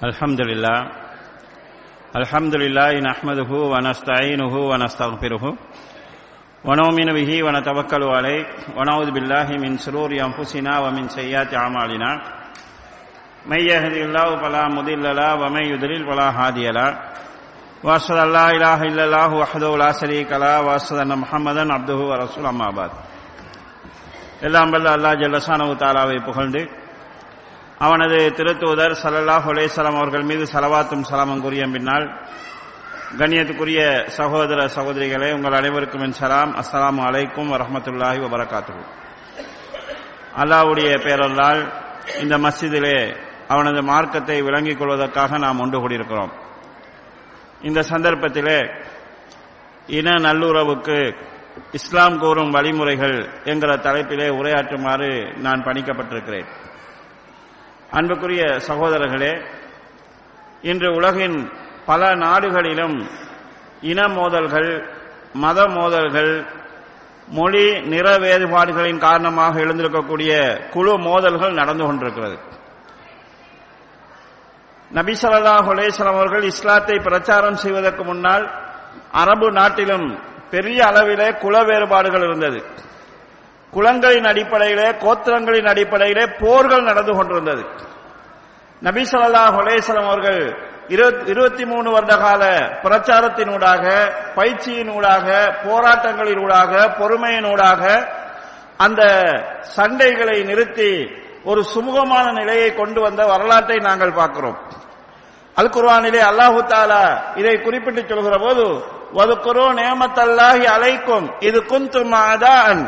[0.00, 0.78] الحمد لله
[2.16, 5.44] الحمد لله نحمده ونستعينه ونستغفره
[6.64, 8.44] ونؤمن به ونتوكل عليه
[8.76, 12.10] ونعوذ بالله من شرور انفسنا ومن سيئات اعمالنا
[13.46, 16.98] من يهدي الله فلا مضل له ومن يضلل فلا هادي له
[17.84, 22.48] واشهد ان لا اله الا الله وحده لا شريك له واشهد ان محمدا عبده ورسوله
[22.48, 22.92] اما بعد
[24.46, 26.60] எல்லாம் வல்ல அல்லாஹ் ஜல்லசானவு தாலாவை புகழ்ந்து
[27.80, 32.06] அவனது திருத்தூதர் சல்லல்லாஹ் அலேசலாம் அவர்கள் மீது சலவாத்தும் சலாமும் கூறிய பின்னால்
[33.18, 33.80] கண்ணியத்துக்குரிய
[34.16, 36.52] சகோதர சகோதரிகளே உங்கள் அனைவருக்கும் என் சலாம்.
[36.62, 38.84] அஸ்லாம் அலைக்கும் வரமத்துல்லாஹி வபரகாத்து
[40.42, 41.62] அல்லாஹ்வுடைய பேரல்லால்
[42.20, 42.98] இந்த மஸ்ஜிதிலே
[43.48, 46.32] அவனது மார்க்கத்தை விளங்கிக் கொள்வதற்காக நாம் ஒன்று கூடியிருக்கிறோம்.
[47.62, 48.58] இந்த சந்தர்ப்பத்திலே
[49.86, 50.98] இன நல்லுறவுக்கு
[51.72, 56.48] இஸ்லாம் கூறும் வழிமுறைகள் என்கிற தலைப்பிலே உரையாற்றுமாறு நான் பணிக்கப்பட்டிருக்கிறேன்.
[57.98, 59.32] அன்புக்குரிய சகோதரர்களே
[60.70, 61.38] இன்று உலகின்
[61.86, 62.96] பல நாடுகளிலும்
[63.90, 64.70] இன மோதல்கள்
[65.42, 66.32] மத மோதல்கள்
[67.36, 70.30] மொழி நிற வேறுபாடுகளின் காரணமாக எழுந்திருக்கக்கூடிய
[70.74, 72.36] குழு மோதல்கள் நடந்து கொண்டிருக்கிறது.
[74.90, 75.72] நபி ஸல்லல்லாஹு
[76.14, 78.46] அவர்கள் இஸ்லாத்தை பிரச்சாரம் செய்வதற்கு முன்னால்
[79.22, 80.06] அரபு நாட்டிலும்
[80.50, 82.60] பெரிய அளவிலே குல வேறுபாடுகள் இருந்தது.
[83.72, 87.62] குளங்களின் அடிப்படையிலே கோத்திரங்களின் அடிப்படையிலே போர்கள் நடந்து கொண்டிருந்தது.
[88.82, 90.42] நபி ஸல்லல்லாஹு அலைஹி அவர்கள்
[91.32, 92.42] இருபத்தி மூணு வருட கால
[92.84, 93.84] பிரச்சாரத்தினூடாக
[94.38, 95.26] பயிற்சியினூடாக
[95.66, 97.82] போராட்டங்களினூடாக பொறுமையினூடாக
[98.84, 99.02] அந்த
[99.76, 100.92] சண்டைகளை நிறுத்தி
[101.50, 104.58] ஒரு சுமூகமான நிலையை கொண்டு வந்த வரலாற்றை நாங்கள் பார்க்கிறோம்.
[105.56, 107.04] அல் குர்வானிலே அல்லாஹு தாலா
[107.40, 108.64] இதை குறிப்பிட்டு சொல்கிற போது
[109.18, 112.80] வதுக்குரோ நேமத்தல்லாஹி அலைக்கும் இது குந்தும் அதான்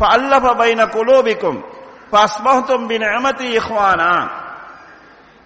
[0.00, 1.60] அல்லப பைன குலூபிக்கும்
[2.12, 4.14] அஸ்மஹத்தும் பின் அமதி இஹ்வானா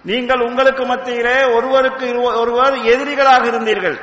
[0.05, 2.07] நீங்கள் உங்களுக்கு மத்தியிலே ஒருவருக்கு
[2.41, 3.97] ஒருவர் எதிரிகளாக இருந்தீர்கள்.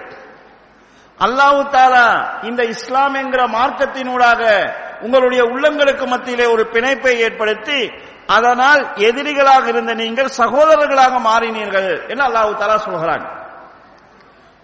[1.20, 2.06] அல்லாஹு தாலா
[2.48, 4.42] இந்த இஸ்லாம் என்கிற மார்க்கத்தினூடாக
[5.02, 7.92] உங்களுடைய உள்ளங்களுக்கு மத்தியிலே ஒரு பிணைப்பை ஏற்படுத்தி
[8.36, 13.24] அதனால் எதிரிகளாக இருந்த நீங்கள் சகோதரர்களாக மாறினீர்கள் என்று அல்லாஹு தாலா சொல்கிறான்.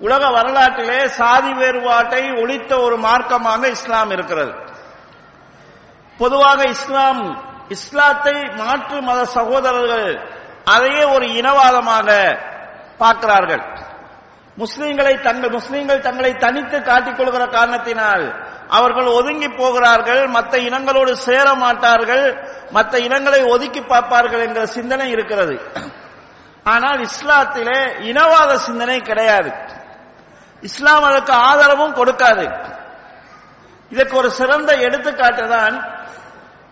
[0.00, 4.52] உலக வரலாற்றிலே சாதி வேறுபாட்டை ஒழித்த ஒரு மார்க்கமாக இஸ்லாம் இருக்கிறது.
[6.20, 7.22] பொதுவாக இஸ்லாம்
[7.76, 10.08] இஸ்லாத்தை மாற்று மத சகோதரர்கள்
[10.74, 12.08] அதையே ஒரு இனவாதமாக
[13.02, 13.62] பார்க்கிறார்கள்.
[14.58, 18.24] முஸ்லீம்களை தங்கள் முஸ்லீம்கள் தங்களை தனித்து காட்டிக்கொள்கிற காரணத்தினால்
[18.78, 22.26] அவர்கள் ஒதுங்கி போகிறார்கள் மற்ற இனங்களோடு சேர மாட்டார்கள்
[22.76, 25.56] மற்ற இனங்களை ஒதுக்கி பார்ப்பார்கள் என்கிற சிந்தனை இருக்கிறது.
[26.72, 27.78] ஆனால் இஸ்லாத்திலே
[28.10, 29.50] இனவாத சிந்தனை கிடையாது.
[30.68, 32.46] இஸ்லாம் அதற்கு ஆதரவும் கொடுக்காது.
[33.90, 35.98] இதற்கு ஒரு சிறந்த எடுத்துக்காட்டு தான்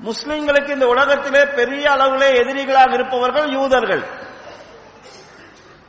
[0.04, 4.02] முஸ்லிம்களுக்கு இந்த உலகத்திலே பெரிய அளவிலே எதிரிகளாக இருப்பவர்கள் யூதர்கள்.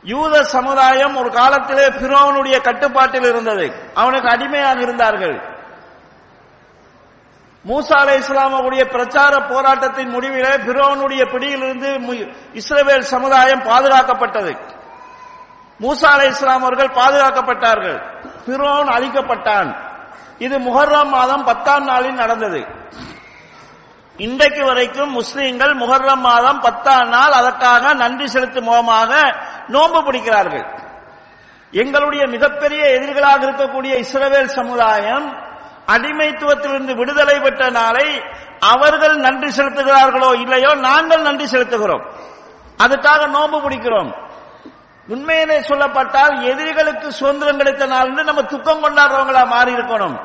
[0.02, 3.90] யூத சமுதாயம் ஒரு காலத்திலே பிரோவனுடைய கட்டுப்பாட்டில் இருந்தது.
[3.94, 5.58] அவனுக்கு அடிமையாக இருந்தார்கள்.
[7.66, 11.90] மூசா அலை இஸ்லாமுடைய பிரச்சார போராட்டத்தின் முடிவிலே பிரோவனுடைய பிடியிலிருந்து
[12.52, 14.58] இஸ்ரேல் சமுதாயம் பாதுகாக்கப்பட்டது.
[15.80, 17.98] மூசா அலை இஸ்லாம் அவர்கள் பாதுகாக்கப்பட்டார்கள்.
[18.46, 19.89] பிரோன் அழிக்கப்பட்டான்.
[20.44, 22.60] இது முஹர்ரம் மாதம் பத்தாம் நாளில் நடந்தது.
[24.16, 29.12] இன்றைக்கு வரைக்கும் முஸ்லீம்கள் முகர்ரம் மாதம் பத்தாம் நாள் அதற்காக நன்றி செலுத்தும் முகமாக
[29.66, 30.64] நோன்பு பிடிக்கிறார்கள்.
[31.72, 35.26] எங்களுடைய மிகப்பெரிய எதிரிகளாக இருக்கக்கூடிய இஸ்ரவேல் சமுதாயம்
[35.94, 38.08] அடிமைத்துவத்திலிருந்து விடுதலை பெற்ற நாளை
[38.72, 42.04] அவர்கள் நன்றி செலுத்துகிறார்களோ இல்லையோ நாங்கள் நன்றி செலுத்துகிறோம்.
[42.84, 44.10] அதுக்காக நோன்பு பிடிக்கிறோம்.
[45.08, 50.16] உண்மையிலே சொல்லப்பட்டால் எதிரிகளுக்கு சுதந்திரம் கிடைத்த நாள் நம்ம துக்கம் கொண்டாடுறவங்களா மாறி இருக்கணும்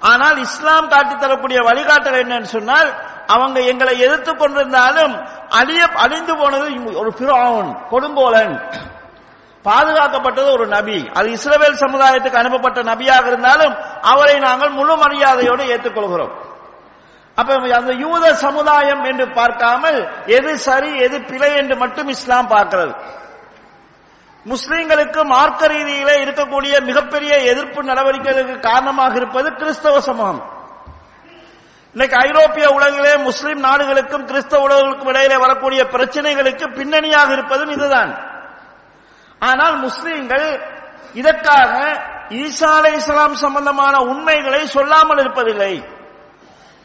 [0.00, 2.90] ஆனால் இஸ்லாம் காட்டி தரக்கூடிய வழிகாட்டல் என்னன்னு சொன்னால்
[3.26, 5.14] அவங்க எங்களை எதிர்த்து கொண்டிருந்தாலும்
[5.58, 6.66] அழிய அழிந்து போனது
[7.00, 8.54] ஒரு பிரோன் கொடுங்கோலன்
[9.64, 10.98] பாதுகாக்கப்பட்டது ஒரு நபி.
[11.14, 13.74] அது இஸ்ரேல் சமுதாயத்துக்கு அனுப்பப்பட்ட நபியாக இருந்தாலும்
[14.12, 16.32] அவரை நாங்கள் முழு மரியாதையோடு ஏற்றுக்கொள்கிறோம்.
[17.38, 19.98] அப்ப அந்த யூத சமுதாயம் என்று பார்க்காமல்
[20.36, 22.92] எது சரி எது பிழை என்று மட்டும் இஸ்லாம் பார்க்கிறது.
[24.48, 30.40] முஸ்லிம்களுக்கு மார்க்க ரீதியிலே இருக்கக்கூடிய மிகப்பெரிய எதிர்ப்பு நடவடிக்கைகளுக்கு காரணமாக இருப்பது கிறிஸ்தவ சமூகம்.
[31.92, 38.12] இன்னைக்கு ஐரோப்பிய உலகிலே முஸ்லிம் நாடுகளுக்கும் கிறிஸ்தவ உலகங்களுக்கும் இடையிலே வரக்கூடிய பிரச்சனைகளுக்கு பின்னணியாக இருப்பதும் இதுதான்.
[39.38, 40.62] ஆனால் முஸ்லிம்கள்
[41.12, 41.72] இதற்காக
[42.30, 45.84] ஈசா அலை இஸ்லாம் சம்பந்தமான உண்மைகளை சொல்லாமல் இருப்பதில்லை.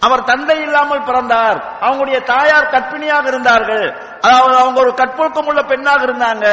[0.01, 1.79] அவர் தந்தை இல்லாமல் பிறந்தார்.
[1.81, 3.85] அவங்களுடைய தாயார் கற்பிணியாக இருந்தார்கள்.
[4.21, 6.47] அதாவது அவங்க ஒரு கற்பொழுக்கம் உள்ள பெண்ணாக இருந்தாங்க.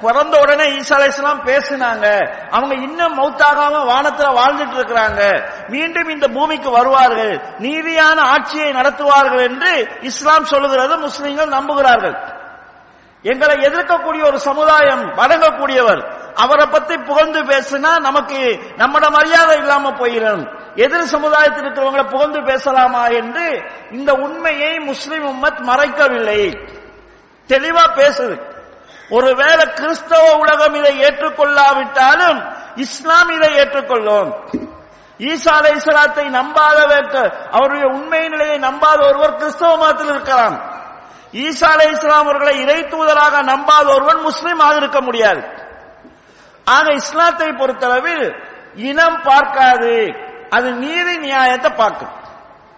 [0.00, 2.32] பிறந்த உடனே ஈசா அலைஸ்லாம் பேசினாங்க.
[2.50, 5.50] அவங்க இன்னும் மௌத்தாகாம வானத்துல வாழ்ந்துட்டு இருக்கிறாங்க.
[5.68, 7.40] மீண்டும் இந்த பூமிக்கு வருவார்கள்.
[7.58, 12.34] நீதியான ஆட்சியை நடத்துவார்கள் என்று இஸ்லாம் சொல்லுகிறது முஸ்லிம்கள் நம்புகிறார்கள்.
[13.22, 21.04] எங்களை எதிர்க்கக்கூடிய ஒரு சமுதாயம் வழங்கக்கூடியவர் அவரை பத்தி புகழ்ந்து பேசினா நமக்கு நம்மட மரியாதை இல்லாம போயிடும் எதிர்
[21.04, 26.70] சமுதாயத்தில் இருக்கிறவங்களை புகழ்ந்து பேசலாமா என்று இந்த உண்மையை முஸ்லிம் உம்மத் மறைக்கவில்லை.
[27.48, 28.54] தெளிவா பேசுது.
[29.10, 32.38] ஒருவேளை கிறிஸ்தவ உலகம் இதை ஏற்றுக்கொள்ளாவிட்டாலும்
[32.76, 34.30] இஸ்லாம் இதை ஏற்றுக்கொள்ளும்.
[35.20, 40.56] ஈசா அலை இஸ்லாத்தை நம்பாதவர்க்கு அவருடைய உண்மை நிலையை நம்பாத ஒருவர் கிறிஸ்தவ மதத்தில் இருக்கலாம்.
[41.32, 45.42] ஈசா அலை இஸ்லாம் அவர்களை இறை தூதராக நம்பாத ஒருவன் முஸ்லீமாக இருக்க முடியாது.
[46.64, 48.36] ஆக இஸ்லாத்தை பொறுத்தளவில்
[48.74, 50.14] இனம் பார்க்காது.
[50.50, 52.12] அது நீதி நியாயத்தை பார்க்கும்.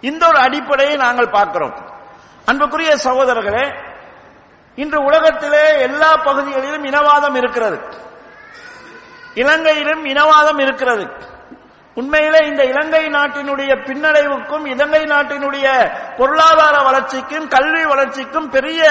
[0.01, 1.75] இந்த ஒரு அடிப்படையை நாங்கள் பார்க்கிறோம்.
[2.45, 3.88] அன்புக்குரிய சகோதரர்களே
[4.81, 7.77] இன்று உலகத்திலே எல்லா பகுதிகளிலும் இனவாதம் இருக்கிறது.
[9.41, 11.05] இலங்கையிலும் இனவாதம் இருக்கிறது.
[11.97, 15.65] உண்மையிலே இந்த இலங்கை நாட்டினுடைய பின்னடைவுக்கும் இலங்கை நாட்டினுடைய
[16.17, 18.83] பொருளாதார வளர்ச்சிக்கும் கல்வி வளர்ச்சிக்கும் பெரிய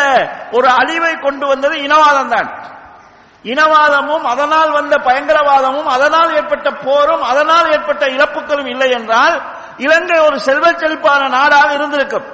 [0.57, 2.51] ஒரு அழிவை கொண்டு வந்தது இனவாதம் தான்
[3.45, 9.37] இனவாதமும் அதனால் வந்த பயங்கரவாதமும் அதனால் ஏற்பட்ட போரும் அதனால் ஏற்பட்ட இழப்புகளும் இல்லை என்றால்
[9.87, 12.29] இலங்கை ஒரு செல்வ செழிப்பான நாடாக இருந்திருக்கும்.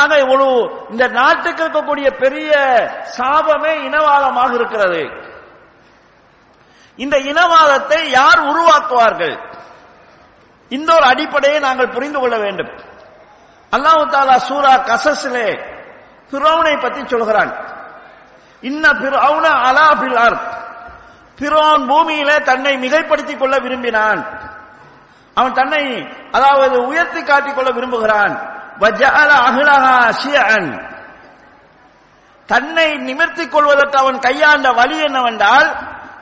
[0.00, 0.54] ஆக இவ்வளவு
[0.90, 2.52] இந்த நாட்டுக்கு இருக்கக்கூடிய பெரிய
[3.18, 5.02] சாபமே இனவாதமாக இருக்கிறது.
[6.96, 9.36] இந்த இனவாதத்தை யார் உருவாக்குவார்கள்?
[10.68, 12.72] இந்த ஒரு அடிப்படையை நாங்கள் புரிந்து கொள்ள வேண்டும்.
[13.72, 15.48] அல்லாஹு தாலா சூரா கசஸ்லே
[16.30, 17.52] பிரோனை பற்றி சொல்கிறான்.
[18.60, 20.52] இன்ன பிறவுன அலா பிலார் அர்த்.
[21.38, 24.20] பிரோன் பூமியில தன்னை மிகைப்படுத்திக் கொள்ள விரும்பினான்.
[25.34, 25.84] அவன் தன்னை
[26.32, 28.34] அதாவது உயர்த்தி காட்டிக் கொள்ள விரும்புகிறான்.
[32.46, 35.76] தன்னை நிமிர்த்திக் கொள்வதற்கு அவன் கையாண்ட வழி என்னவென்றால்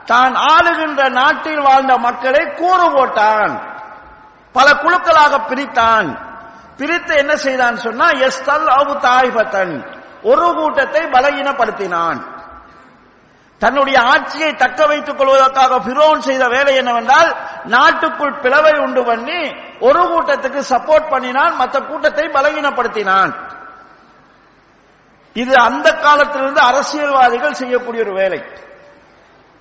[0.05, 3.59] தான் ஆளுகின்ற நாட்டில் வாழ்ந்த மக்களை கூறு போட்டான்.
[4.51, 6.17] பல குழுக்களாக பிரித்தான்.
[6.77, 10.01] பிரித்து என்ன செய்தான் சொன்னா எஸ்தல் அவு தாய்பத்தன்.
[10.23, 12.32] ஒரு கூட்டத்தை பலகீனப்படுத்தினான்.
[13.63, 17.29] தன்னுடைய ஆட்சியை தக்க வைத்துக் கொள்வதற்காக பிரோன் செய்த வேலை என்னவென்றால்
[17.63, 19.39] நாட்டுக்குள் பிளவை உண்டு பண்ணி
[19.79, 23.33] ஒரு கூட்டத்துக்கு சப்போர்ட் பண்ணினான் மற்ற கூட்டத்தை பலகீனப்படுத்தினான்.
[25.33, 28.39] இது அந்த காலத்திலிருந்து அரசியல்வாதிகள் செய்யக்கூடிய ஒரு வேலை.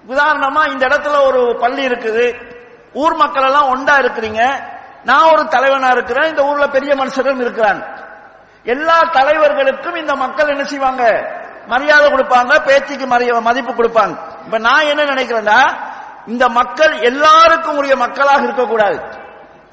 [0.08, 2.26] உதாரணமா இந்த இடத்துல ஒரு பள்ளி இருக்குது.
[2.92, 4.42] ஊர் மக்கள் எல்லாம் ஒண்டா இருக்கிறீங்க.
[5.04, 6.28] நான் ஒரு தலைவனா இருக்கிறேன்.
[6.28, 7.80] இந்த ஊர்ல பெரிய மனுஷரும் இருக்கிறான்
[8.64, 11.04] எல்லா தலைவர்களுக்கும் இந்த மக்கள் என்ன செய்வாங்க?
[11.66, 14.16] மரியாதை கொடுப்பாங்க பேச்சுக்கு மதிப்பு கொடுப்பாங்க.
[14.44, 15.76] இப்ப நான் என்ன நினைக்கிறேன்னா
[16.26, 19.02] இந்த மக்கள் எல்லாருக்கும் உரிய மக்களாக இருக்கக்கூடாது.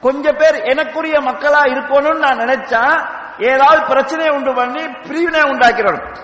[0.01, 3.09] கொஞ்ச பேர் எனக்குரிய மக்களா இருக்கணும்னு நான் நினைச்சா
[3.39, 6.15] ஏதாவது பிரச்சனையை உண்டு பண்ணி பிரிவினை உண்டாக்கிறோம்.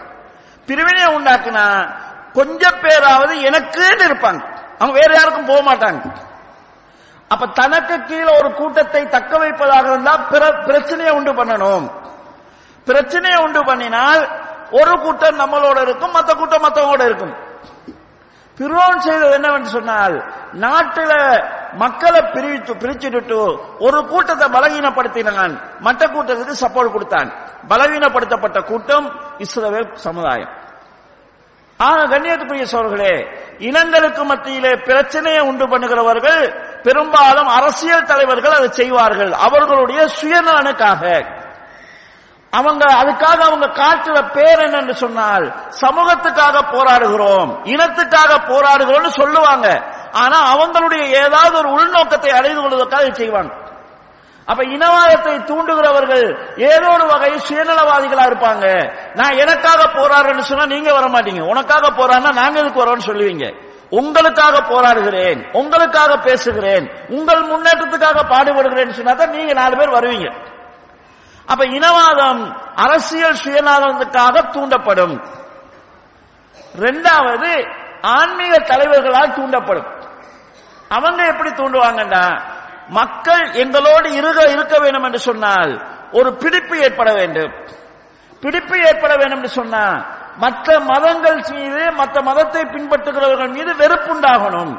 [0.66, 1.90] பிரிவினை உண்டாக்குனா
[2.34, 4.42] கொஞ்ச பேராவது எனக்குன்னு இருப்பாங்க.
[4.80, 6.16] அவங்க வேற யாருக்கும் போக மாட்டாங்க.
[7.28, 11.92] அப்ப தனக்கு கீழே ஒரு கூட்டத்தை தக்க வைப்பதாக இருந்தா பிற- பிரச்சனையை உண்டு பண்ணணும்.
[12.86, 17.36] பிரச்சனையை உண்டு பண்ணினால் ஒரு கூட்டம் நம்மளோட இருக்கும் மற்ற கூட்டம் மற்றவங்களோட இருக்கும்.
[18.58, 21.14] பிரோன் செய்தது என்னவென்று சொன்னால் நாட்டில
[21.74, 23.40] மக்களை பிரித்து பிரிச்சுட்டு
[23.80, 25.62] ஒரு கூட்டத்தை பலவீனப்படுத்தினான்.
[25.80, 27.32] மற்ற கூட்டத்துக்கு சப்போர்ட் கொடுத்தான்.
[27.70, 29.08] பலவீனப்படுத்தப்பட்ட கூட்டம்
[29.38, 30.54] இஸ்ரவேல் சமுதாயம்.
[31.78, 33.16] ஆனால் கண்ணியத்துக்குரிய சோழர்களே
[33.60, 36.44] இனங்களுக்கு மத்தியிலே பிரச்சனையை உண்டு பண்ணுகிறவர்கள்
[36.84, 39.32] பெரும்பாலும் அரசியல் தலைவர்கள் அதை செய்வார்கள்.
[39.32, 41.26] அவர்களுடைய சுயநலனுக்காக.
[42.58, 45.46] அவங்க அதுக்காக அவங்க காட்டுற பேர் என்னன்னு சொன்னால்
[45.84, 49.68] சமூகத்துக்காக போராடுகிறோம் இனத்துக்காக போராடுகிறோம்னு சொல்லுவாங்க.
[50.24, 53.54] ஆனா அவங்களுடைய ஏதாவது ஒரு உள்நோக்கத்தை அடைந்து கொள்வதற்காக செய்வாங்க.
[54.48, 56.26] அப்ப இனவாதத்தை தூண்டுகிறவர்கள்
[56.72, 58.66] ஏதோ ஒரு வகையில் சுயநலவாதிகளா இருப்பாங்க.
[59.20, 61.44] நான் எனக்காக போராடுறேன்னு சொன்னா நீங்க வர மாட்டீங்க.
[61.54, 63.48] உனக்காக போராடினா நாங்க எதுக்கு வரோம்னு சொல்லுவீங்க.
[64.00, 66.86] உங்களுக்காக போராடுகிறேன் உங்களுக்காக பேசுகிறேன்
[67.18, 70.30] உங்கள் முன்னேற்றத்துக்காக பாடுபடுகிறேன்னு சொன்னா தான் நீங்க நாலு பேர் வருவீங்க.
[71.46, 75.16] அப்ப இனவாதம் அரசியல் சுயநலத்துக்காக தூண்டப்படும்.
[76.76, 77.52] ரெண்டாவது
[78.02, 79.88] ஆன்மீக தலைவர்களால் தூண்டப்படும்.
[80.90, 82.42] அவங்க எப்படி தூண்டுவாங்கன்னா
[82.88, 85.72] மக்கள் எங்களோடு இருக இருக்க வேண்டும் என்று சொன்னால்
[86.12, 87.54] ஒரு பிடிப்பு ஏற்பட வேண்டும்.
[88.42, 90.06] பிடிப்பு ஏற்பட வேண்டும் என்று சொன்னா
[90.38, 94.74] மற்ற மதங்கள் மீது மற்ற மதத்தை பின்பற்றுகிறவர்கள் மீது வெறுப்புண்டாகணும்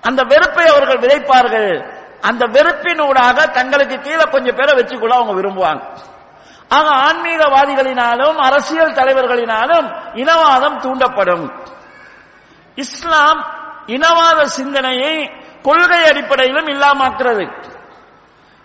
[0.00, 1.72] அந்த வெறுப்பை அவர்கள் விதைப்பார்கள்.
[2.20, 5.96] அந்த வெறுப்பினூடாக தங்களுக்கு கீழே கொஞ்சம் பேரை வச்சுக்கொள்ள அவங்க விரும்புவாங்க.
[6.68, 11.50] ஆக ஆன்மீகவாதிகளினாலும் அரசியல் தலைவர்களினாலும் இனவாதம் தூண்டப்படும்.
[12.74, 13.46] இஸ்லாம்
[13.86, 15.30] இனவாத சிந்தனையை
[15.62, 17.76] கொள்கை அடிப்படையிலும் இல்லாமாக்குறது.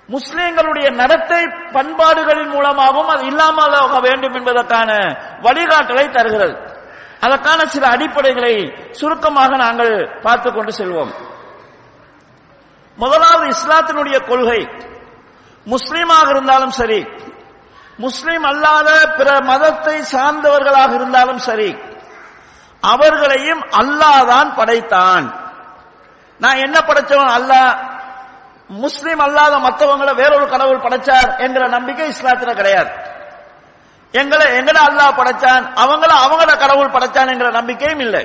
[0.09, 4.93] முஸ்லிம்களுடைய நடத்தை பண்பாடுகளின் மூலமாகவும் அது இல்லாமல் வேண்டும் என்பதற்கான
[5.41, 6.81] வழிகாட்டலை தருகிறது.
[7.19, 11.31] அதற்கான சில அடிப்படைகளை சுருக்கமாக நாங்கள் பார்த்துக் கொண்டு செல்வோம்.
[13.01, 14.61] முதலாவது இஸ்லாத்தினுடைய கொள்கை.
[15.73, 17.01] முஸ்லீமாக இருந்தாலும் சரி
[18.05, 21.71] முஸ்லீம் அல்லாத பிற மதத்தை சார்ந்தவர்களாக இருந்தாலும் சரி
[22.83, 25.25] அவர்களையும் அல்லாஹ் தான் படைத்தான்.
[26.39, 27.71] நான் என்ன படைச்சவன் அல்லாஹ்
[28.83, 32.91] முஸ்லீம் அல்லாத மற்றவங்களை வேறொரு கடவுள் படைச்சார் என்கிற நம்பிக்கை இஸ்லாத்துல கிடையாது.
[34.13, 38.23] எங்களை எங்கட அல்லாஹ் படைச்சான் அவங்கள அவங்கள கடவுள் படைச்சான் என்கிற நம்பிக்கையும் இல்லை.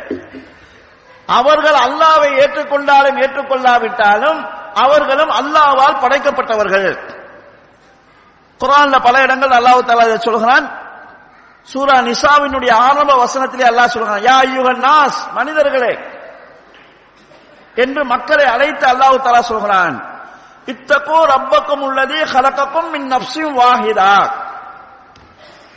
[1.37, 4.41] அவர்கள் அல்லாவை ஏற்றுக்கொண்டாலும் ஏற்றுக்கொள்ளாவிட்டாலும்
[4.85, 6.91] அவர்களும் அல்லாவால் படைக்கப்பட்டவர்கள்.
[8.61, 10.67] குரான்ல பல இடங்கள் அல்லாஹு தாலா சொல்கிறான்.
[11.69, 15.93] சூரா நிசாவினுடைய ஆரம்ப வசனத்திலே அல்லாஹ் சொல்கிறான் யா ஐயுகன் நாஸ் மனிதர்களே.
[17.77, 19.97] என்று மக்களை அழைத்து அல்லாஹ் தாலா சொல்கிறான்
[20.69, 24.15] இத்தகோ ரப்பக்கும் உள்ளது ஹலக்கக்கும் மின் நப்சியும் வாஹிதா.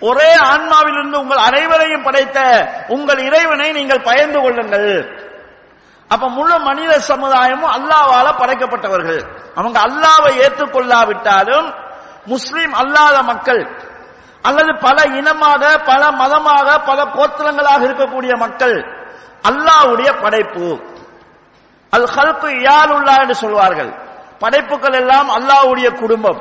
[0.01, 2.37] ஒரே ஆன்மாவிலிருந்து உங்கள் அனைவரையும் படைத்த
[2.87, 4.91] உங்கள் இறைவனை நீங்கள் பயந்து கொள்ளுங்கள்.
[6.13, 9.21] அப்ப முழு மனித சமுதாயமும் அல்லாவால படைக்கப்பட்டவர்கள்.
[9.55, 11.67] அவங்க அல்லாவை ஏற்றுக்கொள்ளாவிட்டாலும்
[12.25, 13.61] முஸ்லீம் அல்லாத மக்கள்
[14.41, 18.77] அல்லது பல இனமாக பல மதமாக பல கோத்திரங்களாக இருக்கக்கூடிய மக்கள்
[19.49, 20.67] அல்லாவுடைய படைப்பு.
[21.93, 23.91] அல் ஹல்கு இயாலுல்லா என்று சொல்வார்கள்.
[24.39, 26.39] படைப்புகள் எல்லாம் அல்லாவுடைய குடும்பம்.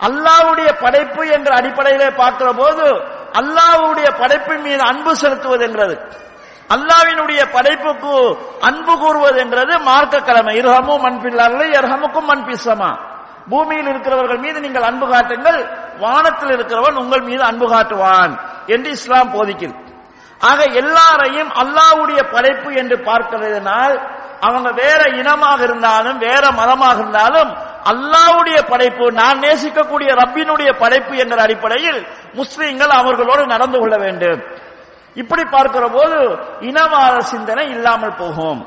[0.00, 2.86] அல்லாவுடைய படைப்பு என்ற அடிப்படையிலே பார்க்கிற போது
[3.40, 5.96] அல்லாவுடைய படைப்பின் மீது அன்பு செலுத்துவது என்கிறது.
[6.74, 8.14] அல்லாவினுடைய படைப்புக்கு
[8.60, 12.90] அன்பு கூறுவது என்றது மார்க்க கடமை இருஹமும் மண்பில்லார்கள் எர்ஹமுக்கும் மண்பிசமா.
[13.50, 15.58] பூமியில் இருக்கிறவர்கள் மீது நீங்கள் அன்பு காட்டுங்கள்
[15.98, 18.32] வானத்தில் இருக்கிறவன் உங்கள் மீது அன்பு காட்டுவான்
[18.66, 19.82] என்று இஸ்லாம் போதிக்கிறது
[20.40, 23.94] ஆக எல்லாரையும் அல்லாவுடைய படைப்பு என்று பார்க்கிறதுனால்
[24.40, 27.50] அவங்க வேற இனமாக இருந்தாலும் வேற மதமாக இருந்தாலும்
[27.92, 32.00] அல்லாவுடைய படைப்பு நான் நேசிக்கக்கூடிய ரப்பினுடைய படைப்பு என்ற அடிப்படையில்
[32.34, 34.40] முஸ்லீம்கள் அவர்களோடு நடந்து கொள்ள வேண்டும்.
[35.16, 36.18] இப்படி பார்க்கிற போது
[36.68, 38.60] இனவாத சிந்தனை இல்லாமல் போகும்.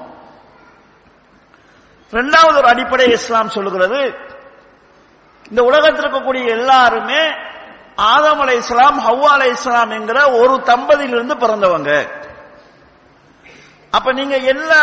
[2.14, 4.00] இரண்டாவது ஒரு அடிப்படை இஸ்லாம் சொல்லுகிறது.
[5.50, 7.22] இந்த உலகத்தில் இருக்கக்கூடிய எல்லாருமே
[7.96, 11.92] ஆதம் அலை இஸ்லாம் ஹவ்வா அலை இஸ்லாம் என்கிற ஒரு தம்பதியிலிருந்து பிறந்தவங்க.
[13.92, 14.82] அப்ப நீங்க எல்லா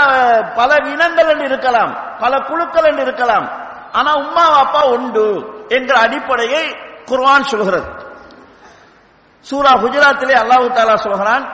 [0.55, 3.47] பல இனங்கள் என்று இருக்கலாம் பல குழுக்கள் என்று இருக்கலாம்
[3.93, 5.27] ஆனா உம்மா அப்பா உண்டு
[5.69, 6.65] என்ற அடிப்படையை
[7.07, 7.96] குர்வான் சொல்கிறது.
[9.49, 11.45] சூரா குஜராத்திலே அல்லாஹு தாலா சொல்கிறான்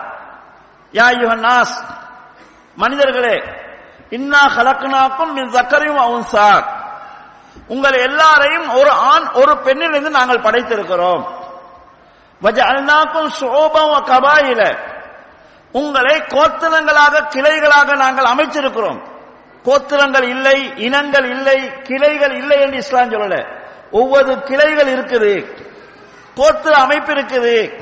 [0.93, 1.77] யா யுஹன்னாஸ்
[2.77, 3.37] மனிதர்களே
[4.11, 6.65] இன்னா கலக்குனாக்கும் மின் சக்கரையும் சார்
[7.67, 11.23] உங்கள் எல்லாரையும் ஒரு ஆண் ஒரு பெண்ணிலிருந்து நாங்கள் படைத்திருக்கிறோம்.
[12.43, 13.29] வஜஅல்னாக்கும்
[14.11, 14.63] கபாயில.
[15.73, 19.01] உங்களை கோத்திரங்களாக கிளைகளாக நாங்கள் அமைச்சிருக்கிறோம்.
[19.65, 23.37] கோத்திரங்கள் இல்லை இனங்கள் இல்லை கிளைகள் இல்லை என்று இஸ்லாம் சொல்லல.
[23.91, 25.33] ஒவ்வொரு கிளைகள் இருக்குது.
[26.37, 27.82] கோத்திர அமைப்பு இருக்குது.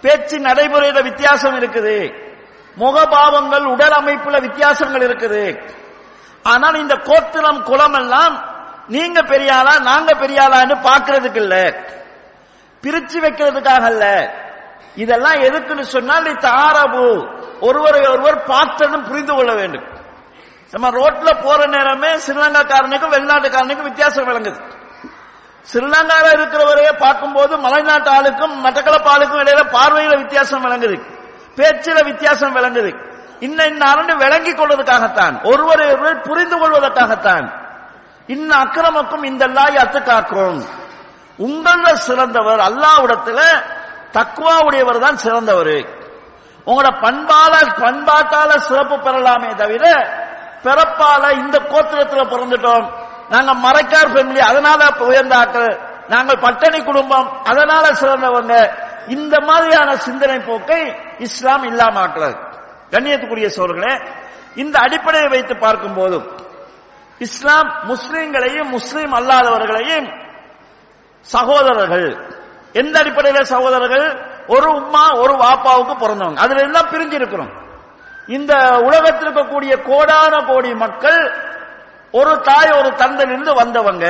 [0.00, 2.24] பேச்சு நடைமுறையில வித்தியாசம் இருக்குது.
[2.78, 5.72] முகபாவங்கள் உடல் அமைப்புல வித்தியாசங்கள் இருக்குது.
[6.42, 8.54] ஆனால் இந்த கோத்திரம் குளம் எல்லாம்
[8.88, 11.74] நீங்க பெரியாளா நாங்க பெரியாளான்னு பாக்குறதுக்கு இல்ல.
[12.82, 14.34] பிரிச்சு வைக்கிறதுக்காக அல்ல.
[14.94, 17.34] இதெல்லாம் எதுக்குன்னு சொன்னால் தாரபு.
[17.60, 19.94] ஒருவரை ஒருவர் பார்த்ததும் புரிந்து கொள்ள வேண்டும்.
[20.70, 24.75] நம்ம ரோட்ல போற நேரமே ஸ்ரீலங்காக்காரனுக்கும் வெளிநாட்டுக்காரனுக்கும் வித்தியாசம் விளங்குது.
[25.72, 31.02] ஸ்ரீலங்கால இருக்கிறவரையே பார்க்கும்போது மலைநாட்டு ஆளுக்கும் மட்டக்களப்பு ஆளுக்கும் இடையில பார்வையில வித்தியாசம் விளங்குது.
[31.56, 33.14] பேச்சில வித்தியாசம் விளங்குது.
[33.40, 37.52] இன்ன இன்ன விளங்கி கொள்வதற்காகத்தான் ஒருவரை ஒருவர் புரிந்து கொள்வதற்காகத்தான்.
[38.26, 40.64] இன்ன அக்கிரமக்கும் இந்த லாய் அத்து காக்கிறோம்
[41.38, 43.40] உங்கள சிறந்தவர் அல்லாவிடத்துல
[44.12, 46.04] தக்குவா உடையவர் தான் சிறந்தவர்.
[46.66, 49.84] உங்களோட பண்பால பண்பாட்டால சிறப்பு பெறலாமே தவிர
[50.62, 52.90] பிறப்பால இந்த கோத்திரத்துல பிறந்துட்டோம்.
[53.30, 55.78] நாங்க மறைக்கார் ஃபேமிலி அதனால உயர்ந்த ஆட்கள்.
[56.08, 58.54] நாங்கள் பட்டணி குடும்பம் அதனால சிறந்தவங்க
[59.06, 62.36] இந்த மாதிரியான சிந்தனை போக்கை இஸ்லாம் இல்லாம ஆக்கிறது
[62.90, 63.92] கண்ணியத்துக்குரிய சோர்களே
[64.54, 66.26] இந்த அடிப்படையை வைத்து பார்க்கும் போதும்
[67.18, 70.08] இஸ்லாம் முஸ்லிம்களையும் முஸ்லிம் அல்லாதவர்களையும்
[71.20, 72.08] சகோதரர்கள்.
[72.72, 74.06] எந்த அடிப்படையில் சகோதரர்கள்?
[74.46, 76.36] ஒரு உம்மா ஒரு வாப்பாவுக்கு பிறந்தவங்க.
[76.36, 77.52] அதுல எல்லாம் பிரிஞ்சு இருக்கிறோம்
[78.26, 81.20] இந்த உலகத்தில் இருக்கக்கூடிய கோடான கோடி மக்கள்
[82.18, 84.06] ஒரு தாய் ஒரு தந்தையிலிருந்து வந்தவங்க.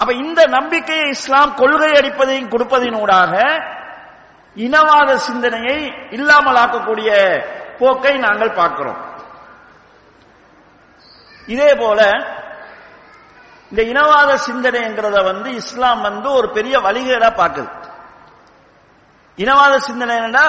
[0.00, 3.34] அப்ப இந்த நம்பிக்கையை இஸ்லாம் கொள்கை அடிப்பதையும் கொடுப்பதினூடாக
[4.56, 5.78] இனவாத சிந்தனையை
[6.16, 7.10] இல்லாமலாக்கக்கூடிய
[7.78, 9.00] போக்கை நாங்கள் பார்க்கிறோம்.
[11.54, 12.00] இதே போல
[13.70, 17.70] இந்த இனவாத சிந்தனைங்கிறத வந்து இஸ்லாம் வந்து ஒரு பெரிய வழிகேடா பார்க்குது.
[19.38, 20.44] இனவாத சிந்தனைனா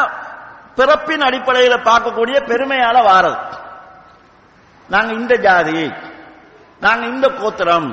[0.78, 3.40] பிறப்பின் அடிப்படையில் பார்க்கக்கூடிய பெருமையால வாரது.
[4.90, 5.82] நாங்க இந்த ஜாதி
[6.82, 7.90] நாங்க இந்த கோத்திரம்.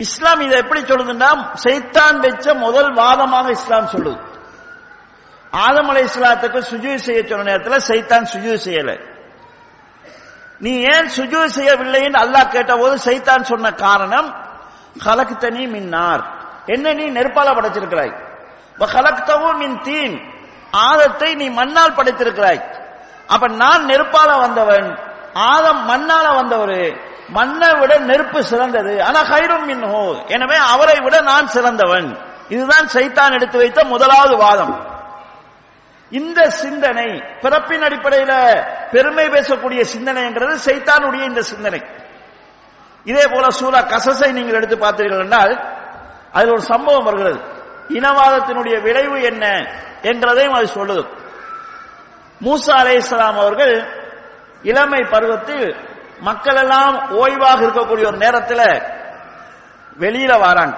[0.00, 1.30] இஸ்லாம் இதை எப்படி சொல்லுதுன்னா
[1.64, 4.20] சைத்தான் வச்ச முதல் வாதமாக இஸ்லாம் சொல்லுது.
[5.52, 8.90] ஆதம் அலை இஸ்லாத்துக்கு சுஜு செய்ய சொன்ன நேரத்தில் சைத்தான் சுஜு செய்யல.
[10.58, 14.28] நீ ஏன் சுஜு செய்யவில்லைன்னு அல்லாஹ் கேட்டபோது சைத்தான் சொன்ன காரணம்
[15.04, 16.24] கலக்குத்தனி மின்னார்
[16.74, 18.14] என்ன நீ நெருப்பால படைச்சிருக்கிறாய்
[18.94, 20.16] கலக்தவும் மின் தீன்.
[20.70, 22.62] ஆதத்தை நீ மண்ணால் படைத்திருக்கிறாய்.
[23.26, 24.88] அப்ப நான் நெருப்பால வந்தவன்
[25.36, 27.00] ஆதம் மண்ணால வந்தவர்.
[27.28, 29.02] மண்ணை விட நெருப்பு சிறந்தது.
[29.02, 30.26] ஆனா ஹைரும் மின்ஹோ.
[30.26, 32.18] எனவே அவரை விட நான் சிறந்தவன்.
[32.48, 34.94] இதுதான் சைத்தான் எடுத்து வைத்த முதலாவது வாதம்.
[36.10, 41.82] இந்த சிந்தனை பிறப்பின் அடிப்படையில பெருமை பேசக்கூடிய சிந்தனைங்கிறது சைத்தானுடைய இந்த சிந்தனை.
[43.04, 45.74] இதே போல சூரா கசசை நீங்கள் எடுத்து பார்த்தீர்கள் என்றால்
[46.32, 47.40] அதில் ஒரு சம்பவம் வருகிறது.
[47.88, 49.66] இனவாதத்தினுடைய விளைவு என்ன?
[50.02, 51.06] என்கிறதையும் அது சொல்லுது.
[52.40, 53.95] மூசா அலே இஸ்லாம் அவர்கள்
[54.70, 55.66] இளமை பருவத்தில்
[56.28, 58.66] மக்கள் எல்லாம் ஓய்வாக இருக்கக்கூடிய ஒரு நேரத்தில்
[60.02, 60.76] வெளியில வராங்க.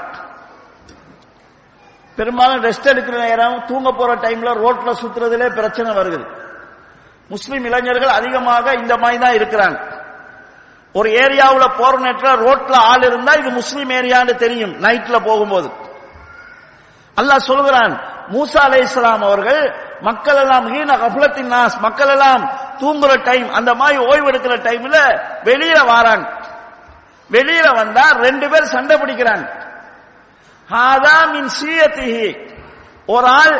[2.18, 6.20] பெரும்பாலும் ரெஸ்ட் எடுக்கிற நேரம் தூங்க போற டைம்ல ரோட்ல சுத்துறதுல பிரச்சனை வருது
[7.34, 9.78] முஸ்லிம் இளைஞர்கள் அதிகமாக இந்த மாதிரி தான் இருக்கிறாங்க.
[10.94, 15.68] ஒரு ஏரியாவில் போற நேரத்தில் ரோட்ல ஆள் இருந்தா இது முஸ்லீம் ஏரியான்னு தெரியும் நைட்ல போகும்போது.
[17.16, 17.94] அல்லாஹ் சொல்கிறான்
[18.34, 19.62] மூசா அலை இஸ்லாம் அவர்கள்
[20.00, 22.42] மக்கள் எல்லாம் ஹீன கஃபலத்தின் நாஸ் மக்கள் எல்லாம்
[22.80, 24.98] தூங்குற டைம் அந்த மாதிரி ஓய்வு எடுக்கிற டைம்ல
[25.44, 26.26] வெளியில வாராங்க
[27.30, 29.46] வெளியில வந்தா ரெண்டு பேர் சண்டை பிடிக்கிறாங்க
[31.32, 31.50] மின்
[33.06, 33.54] ஒரு ஆள்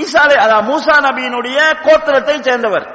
[0.00, 2.86] ஈசாலை அதாவது மூசா நபியினுடைய கோத்திரத்தை சேர்ந்தவர்.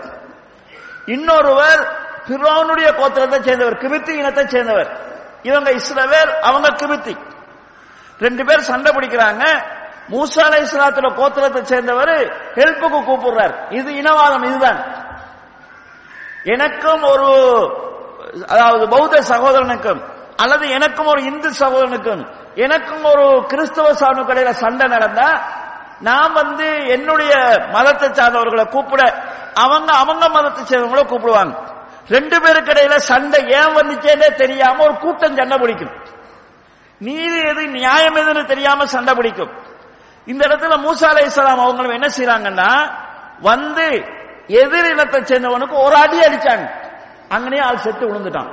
[1.05, 1.81] இன்னொருவர்
[2.27, 4.89] பிரோனுடைய கோத்திரத்தை சேர்ந்தவர் கிபித்தி இனத்தை சேர்ந்தவர்.
[5.43, 7.15] இவங்க இஸ்ரவேல் அவங்க கிபித்தி.
[8.19, 9.43] ரெண்டு பேர் சண்டை பிடிக்கிறாங்க.
[10.10, 12.13] மூசா அலை இஸ்லாத்துல கோத்திரத்தை சேர்ந்தவர்
[12.58, 13.53] ஹெல்ப்புக்கு கூப்பிடுறார்.
[13.70, 14.79] இது இனவாதம் இதுதான்.
[16.43, 17.29] எனக்கும் ஒரு
[18.53, 20.01] அதாவது பௌத்த சகோதரனுக்கும்
[20.43, 22.22] அல்லது எனக்கும் ஒரு இந்து சகோதரனுக்கும்
[22.55, 25.27] எனக்கும் ஒரு கிறிஸ்தவ சாமி கடையில சண்டை நடந்தா
[26.00, 27.34] நான் வந்து என்னுடைய
[27.74, 29.01] மதத்தை சார்ந்தவர்களை கூப்பிட
[29.53, 31.53] அவங்க அவங்க மதத்தை சேர்ந்தவங்கள கூப்பிடுவாங்க.
[32.08, 35.93] ரெண்டு பேருக்கு இடையில சண்டை ஏன் வந்துச்சேன்னே தெரியாம ஒரு கூட்டம் சண்டை பிடிக்கும்.
[37.00, 39.51] நீதி எது நியாயம் எதுன்னு தெரியாம சண்டை பிடிக்கும்.
[40.27, 42.71] இந்த இடத்துல மூசா அலை இஸ்லாம் அவங்களும் என்ன செய்யறாங்கன்னா
[43.49, 43.87] வந்து
[44.61, 46.65] எதிர் இனத்தை சேர்ந்தவனுக்கு ஒரு அடி அடிச்சாங்க.
[47.35, 48.51] அங்கனே ஆள் செத்து விழுந்துட்டான்.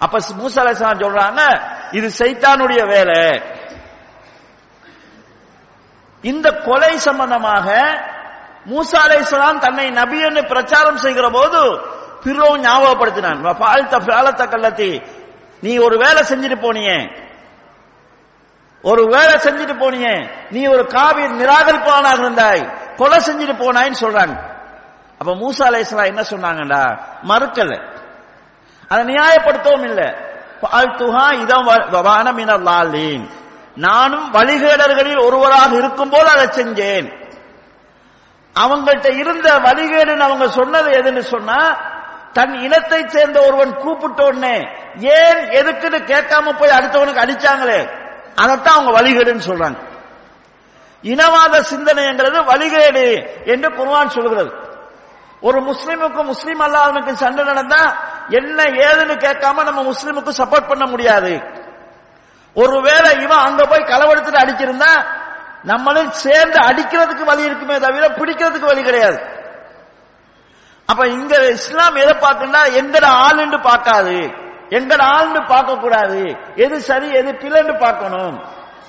[0.00, 1.42] அப்ப மூசா அலை இஸ்லாம் சொல்றாங்க
[1.98, 3.20] இது சைத்தானுடைய வேலை.
[6.24, 7.68] இந்த கொலை சம்பந்தமாக
[8.70, 11.60] மூசா அலை இஸ்லாம் தன்னை நபி என்று பிரச்சாரம் செய்கிற போது
[12.24, 13.40] பிறவும் ஞாபகப்படுத்தினான்
[15.62, 16.98] நீ ஒரு வேலை செஞ்சுட்டு போனியே
[18.82, 24.36] ஒரு வேலை செஞ்சுட்டு போனியே நீ ஒரு காவி நிராகரிப்பானாக இருந்தாய் கொலை செஞ்சுட்டு போனாய்ன்னு சொல்றாங்க.
[25.18, 26.98] அப்ப மூசா அலை இஸ்லாம் என்ன சொன்னாங்கடா?
[27.28, 27.92] மறுக்கல.
[28.88, 30.14] அதை நியாயப்படுத்தவும் இல்லை.
[30.62, 33.28] பால்துஹா இதம் லாலின்.
[33.74, 37.18] நானும் வழிகேடர்களில் ஒருவராக இருக்கும் போது அதை செஞ்சேன்.
[38.54, 41.88] அவங்கள்ட்ட இருந்த வழிகேடுன்னு அவங்க சொன்னது எதுன்னு சொன்னா
[42.32, 44.56] தன் இனத்தை சேர்ந்த ஒருவன் கூப்பிட்ட உடனே
[44.98, 47.99] ஏன் எதுக்குன்னு கேட்காம போய் அடுத்தவனுக்கு அடிச்சாங்களே?
[48.36, 49.88] அதைத்தான் அவங்க வழிகேடுன்னு சொல்றாங்க.
[51.02, 54.52] இனவாத சிந்தனைங்கிறது வழிகேடு என்று குர்வான் சொல்கிறது.
[55.40, 57.96] ஒரு முஸ்லீமுக்கும் முஸ்லீம் அல்லாதவனுக்கு சண்டை நடந்தா
[58.28, 61.40] என்ன ஏதுன்னு கேட்காம நம்ம முஸ்லீமுக்கு சப்போர்ட் பண்ண முடியாது.
[62.54, 65.06] ஒருவேளை இவன் அங்க போய் களவெடுத்துட்டு அடிச்சிருந்தா
[65.62, 69.18] நம்மளும் சேர்ந்து அடிக்கிறதுக்கு வழி இருக்குமே தவிர பிடிக்கிறதுக்கு வழி கிடையாது.
[70.86, 74.48] அப்ப இங்க இஸ்லாம் எதை பார்த்துன்னா எந்த ஆளுன்னு பார்க்காது.
[74.78, 76.20] எங்கட ஆள்னு பார்க்க கூடாது
[76.64, 78.36] எது சரி எது பிள்ளைன்னு பார்க்கணும்.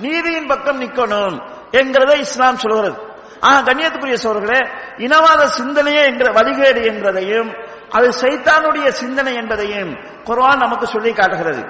[0.03, 1.35] நீதியின் பக்கம் நிக்கணும்
[1.79, 2.97] என்கிறத இஸ்லாம் சொல்கிறது.
[3.45, 4.61] ஆனா கண்ணியத்துக்குரிய சோழர்களே
[5.05, 7.49] இனவாத சிந்தனையே என்கிற வழிகேடு என்பதையும்
[7.97, 9.91] அது சைத்தானுடைய சிந்தனை என்பதையும்
[10.27, 11.63] குர்வான் நமக்கு சொல்லி காட்டுகிறது.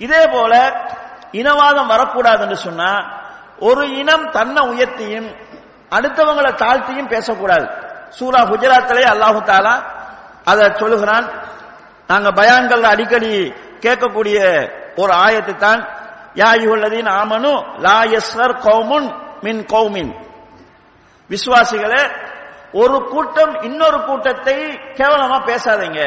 [0.00, 0.52] இதே போல
[1.40, 2.90] இனவாதம் வரக்கூடாது என்று சொன்னா
[3.68, 5.28] ஒரு இனம் தன்னை உயர்த்தியும்
[5.96, 7.66] அடுத்தவங்களை தாழ்த்தியும் பேசக்கூடாது.
[8.18, 9.74] சூரா குஜராத்திலே அல்லாஹு தாலா
[10.50, 11.26] அதை சொல்லுகிறான்
[12.06, 14.38] நாங்க பயான்கள் அடிக்கடி கேட்கக்கூடிய
[14.96, 15.80] ஒரு ஆயத்தை தான்
[16.34, 19.08] யாயுள்ளதின் ஆமனு லா எஸ்வர் கௌமுன்
[19.42, 20.12] மின் கௌமின்.
[21.30, 22.10] விசுவாசிகளே
[22.72, 24.56] ஒரு கூட்டம் இன்னொரு கூட்டத்தை
[24.94, 26.00] கேவலமா பேசாதீங்க.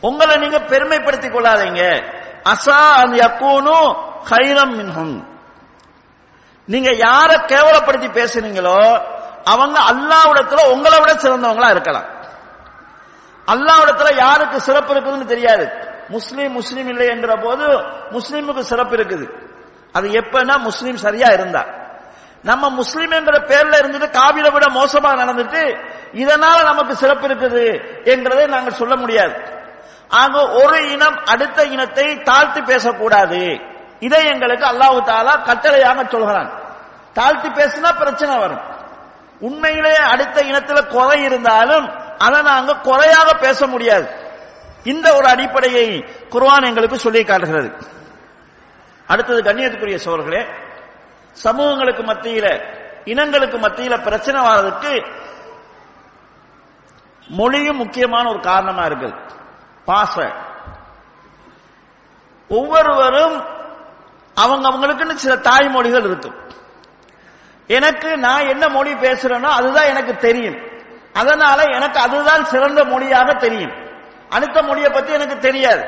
[0.00, 1.82] உங்களை நீங்க பெருமைப்படுத்திக் கொள்ளாதீங்க.
[2.44, 3.76] அசா அந்த யக்கூனு
[4.30, 5.16] ஹைரம் மின்ஹும்.
[6.64, 9.02] நீங்க யார கேவலப்படுத்தி பேசுனீங்களோ
[9.44, 12.11] அவங்க அல்லாவிடத்துல உங்களை விட சிறந்தவங்களா இருக்கலாம்.
[13.46, 15.70] அல்லாவிடத்துல யாருக்கு சிறப்பு இருக்குதுன்னு தெரியாது.
[16.08, 17.66] முஸ்லீம் முஸ்லீம் இல்லை என்கிற போது
[18.10, 19.26] முஸ்லீமுக்கு சிறப்பு இருக்குது.
[19.92, 21.64] அது எப்பன்னா முஸ்லீம் சரியா இருந்தா.
[22.42, 25.78] நம்ம முஸ்லீம் என்கிற பேர்ல இருந்துட்டு காவிர விட மோசமா நடந்துட்டு
[26.12, 27.64] இதனால நமக்கு சிறப்பு இருக்குது
[28.04, 29.34] என்கிறதை நாங்கள் சொல்ல முடியாது.
[30.08, 33.60] ஆக ஒரு இனம் அடுத்த இனத்தை தாழ்த்தி பேசக்கூடாது.
[33.98, 36.50] இதை எங்களுக்கு அல்லாஹு தாலா கட்டளையாக சொல்கிறான்.
[37.12, 38.71] தாழ்த்தி பேசினா பிரச்சனை வரும்.
[39.42, 41.86] உண்மையிலே அடுத்த இனத்துல குறை இருந்தாலும்
[42.18, 44.08] அதை நாங்க குறையாக பேச முடியாது.
[44.84, 47.70] இந்த ஒரு அடிப்படையை குர்வான் எங்களுக்கு சொல்லி காட்டுகிறது.
[49.06, 50.42] அடுத்தது கண்ணியத்துக்குரிய சோழர்களே
[51.32, 52.46] சமூகங்களுக்கு மத்தியில
[53.04, 55.02] இனங்களுக்கு மத்தியில பிரச்சனை வர்றதுக்கு
[57.28, 59.18] மொழியும் முக்கியமான ஒரு காரணமா இருக்குது.
[59.86, 60.32] பாச.
[62.48, 63.44] ஒவ்வொருவரும்
[64.34, 66.34] அவங்க அவங்களுக்குன்னு சில தாய்மொழிகள் இருக்கும்.
[67.66, 70.56] எனக்கு நான் என்ன மொழி பேசுறேனோ அதுதான் எனக்கு தெரியும்.
[71.12, 73.72] அதனால எனக்கு அதுதான் சிறந்த மொழியாக தெரியும்.
[74.28, 75.84] அடுத்த மொழியை பத்தி எனக்கு தெரியாது.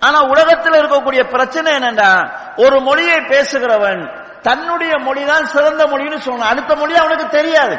[0.00, 6.38] ஆனா உலகத்தில் இருக்கக்கூடிய பிரச்சனை என்னன்னா ஒரு மொழியை பேசுகிறவன் தன்னுடைய மொழிதான் சிறந்த மொழின்னு சொல்லணும்.
[6.38, 7.78] அடுத்த மொழி அவனுக்கு தெரியாது.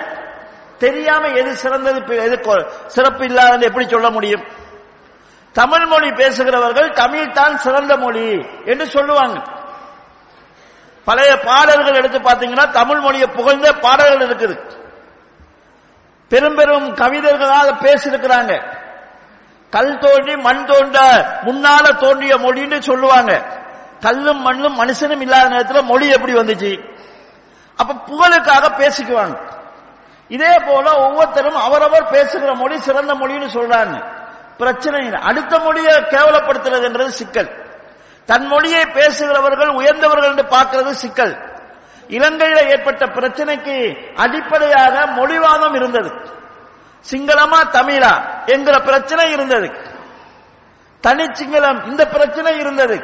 [0.77, 4.43] தெரியாம எது சிறந்தது எது சிறப்பு இல்லாதது எப்படி சொல்ல முடியும்?
[5.51, 9.41] தமிழ் மொழி பேசுகிறவர்கள் தமிழ் தான் சிறந்த மொழி என்று சொல்லுவாங்க.
[11.05, 14.71] பழைய பாடல்கள் எடுத்து பார்த்தீங்கன்னா தமிழ் மொழியை புகழ்ந்த பாடல்கள் இருக்குது.
[16.29, 18.79] பெரும் பெரும் கவிதைகளாக பேசியிருக்கிறாங்க.
[19.69, 20.99] கல் தோன்றி மண் தோண்ட
[21.45, 23.59] முன்னால தோன்றிய மொழின்னு சொல்லுவாங்க.
[23.99, 26.97] கல்லும் மண்ணும் மனுஷனும் இல்லாத நேரத்தில் மொழி எப்படி வந்துச்சு?
[27.75, 29.37] அப்ப புகழுக்காக பேசிக்குவாங்க.
[30.27, 34.19] இதே போல ஒவ்வொருத்தரும் அவரவர் பேசுகிற மொழி சிறந்த மொழின்னு சொல்றாங்க.
[34.57, 35.19] பிரச்சனை இல்லை.
[35.21, 37.60] அடுத்த மொழியை கேவலப்படுத்துறதுன்றது சிக்கல்.
[38.25, 41.35] தன் மொழியை பேசுகிறவர்கள் உயர்ந்தவர்கள் என்று பார்க்கிறது சிக்கல்.
[42.07, 46.11] இலங்கையில் ஏற்பட்ட பிரச்சனைக்கு அடிப்படையாக மொழிவாதம் இருந்தது.
[47.11, 49.71] சிங்களமா தமிழா என்கிற பிரச்சனை இருந்தது.
[51.01, 53.03] தனி சிங்களம் இந்த பிரச்சனை இருந்தது.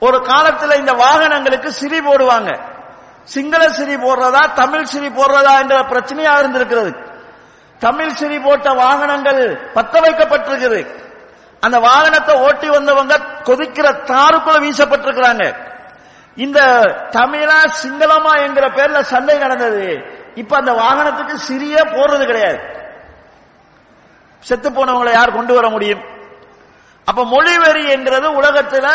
[0.00, 2.60] ஒரு காலத்தில் இந்த வாகனங்களுக்கு சிரி போடுவாங்க.
[3.24, 7.12] சிங்கள சிரி போடுறதா தமிழ் சிரி போடுறதா என்ற பிரச்சனையா இருந்திருக்கிறது.
[7.78, 11.02] தமிழ் சிரி போட்ட வாகனங்கள் பத்த வைக்கப்பட்டிருக்குது
[11.64, 13.14] அந்த வாகனத்தை ஓட்டி வந்தவங்க
[13.48, 15.44] கொதிக்கிற தாருக்குள்ள வீசப்பட்டிருக்கிறாங்க.
[16.44, 16.60] இந்த
[17.16, 19.84] தமிழா சிங்களமா என்கிற பேர்ல சண்டை நடந்தது.
[20.42, 22.58] இப்ப அந்த வாகனத்துக்கு சிறிய போடுறது கிடையாது.
[24.48, 26.02] செத்து போனவங்களை யார் கொண்டு வர முடியும்?
[27.08, 28.90] அப்ப மொழிவெறி என்கிறது உலகத்தில்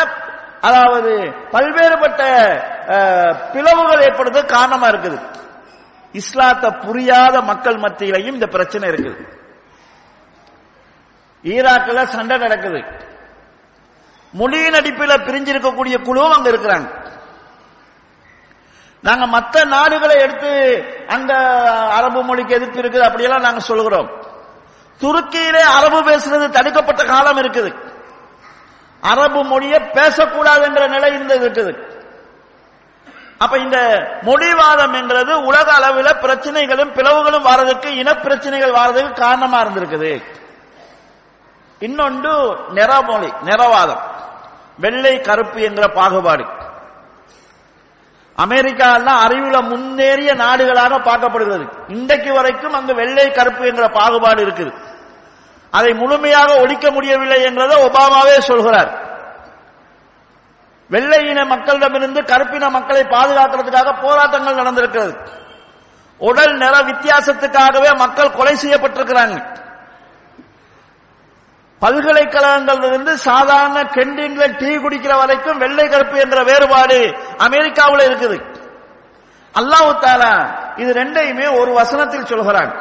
[0.68, 1.12] அதாவது
[1.52, 2.22] பல்வேறுபட்ட
[3.52, 5.18] பிளவுகள் ஏற்படுறது காரணமா இருக்குது.
[6.20, 9.16] இஸ்லாத்தை புரியாத மக்கள் மத்தியிலையும் இந்த பிரச்சனை இருக்குது.
[11.44, 12.80] ஈராக்கில் சண்டை நடக்குது.
[14.34, 16.88] மொழியின் அடிப்பில் பிரிஞ்சிருக்கக்கூடிய குழுவும் அங்க இருக்கிறாங்க.
[19.02, 20.50] நாங்க மற்ற நாடுகளை எடுத்து
[21.14, 21.32] அங்க
[21.98, 24.10] அரபு மொழிக்கு எதிர்ப்பு இருக்குது அப்படியெல்லாம் நாங்க சொல்கிறோம்
[25.00, 27.70] துருக்கியிலே அரபு பேசுறது தடுக்கப்பட்ட காலம் இருக்குது.
[29.02, 31.72] அரபு மொழியை பேசக்கூடாது என்ற நிலை இந்த இருக்குது.
[33.38, 33.78] அப்ப இந்த
[34.28, 40.12] மொழிவாதம் என்றது உலக அளவில் பிரச்சனைகளும் பிளவுகளும் வாரதுக்கு இனப்பிரச்சனைகள் வாரதுக்கு காரணமா இருந்திருக்குது.
[41.80, 42.32] இன்னொன்று
[42.74, 44.00] நிறமொழி நிறவாதம்.
[44.78, 46.44] வெள்ளை கருப்பு என்கிற பாகுபாடு.
[48.36, 51.66] அமெரிக்கா அறிவுல முன்னேறிய நாடுகளாக பார்க்கப்படுகிறது.
[51.88, 54.72] இன்றைக்கு வரைக்கும் அங்கு வெள்ளை கருப்பு என்கிற பாகுபாடு இருக்குது.
[55.70, 58.90] அதை முழுமையாக ஒழிக்க முடியவில்லை என்றதை ஒபாமாவே சொல்கிறார்.
[60.88, 65.28] வெள்ளை இன மக்களிடமிருந்து கருப்பின மக்களை பாதுகாக்கிறதுக்காக போராட்டங்கள் நடந்திருக்கிறது.
[66.18, 69.68] உடல் நிற வித்தியாசத்துக்காகவே மக்கள் கொலை செய்யப்பட்டிருக்கிறாங்க.
[71.82, 76.98] பல்கலைக்கழகங்களிலிருந்து சாதாரண கெண்டீன்ல டீ குடிக்கிற வரைக்கும் வெள்ளை கருப்பு என்ற வேறுபாடு
[77.38, 78.38] அமெரிக்காவில் இருக்குது.
[79.54, 80.34] அல்லாஹு தாலா
[80.76, 82.72] இது ரெண்டையுமே ஒரு வசனத்தில் சொல்கிறான்.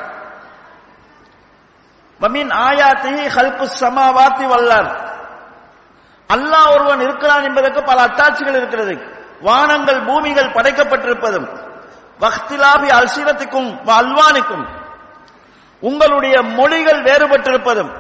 [2.21, 4.89] வமீன் ஆயாத்தி ஹல்பு சமாவாத்தி வல்லார்.
[6.29, 8.93] அல்லாஹ் ஒருவன் இருக்கிறான் என்பதற்கு பல அத்தாட்சிகள் இருக்கிறது.
[9.41, 11.47] வானங்கள் பூமிகள் படைக்கப்பட்டிருப்பதும்
[12.21, 14.65] வக்திலாபி அல்சீரத்துக்கும் அல்வானுக்கும்
[15.81, 17.91] உங்களுடைய மொழிகள் வேறுபட்டிருப்பதும்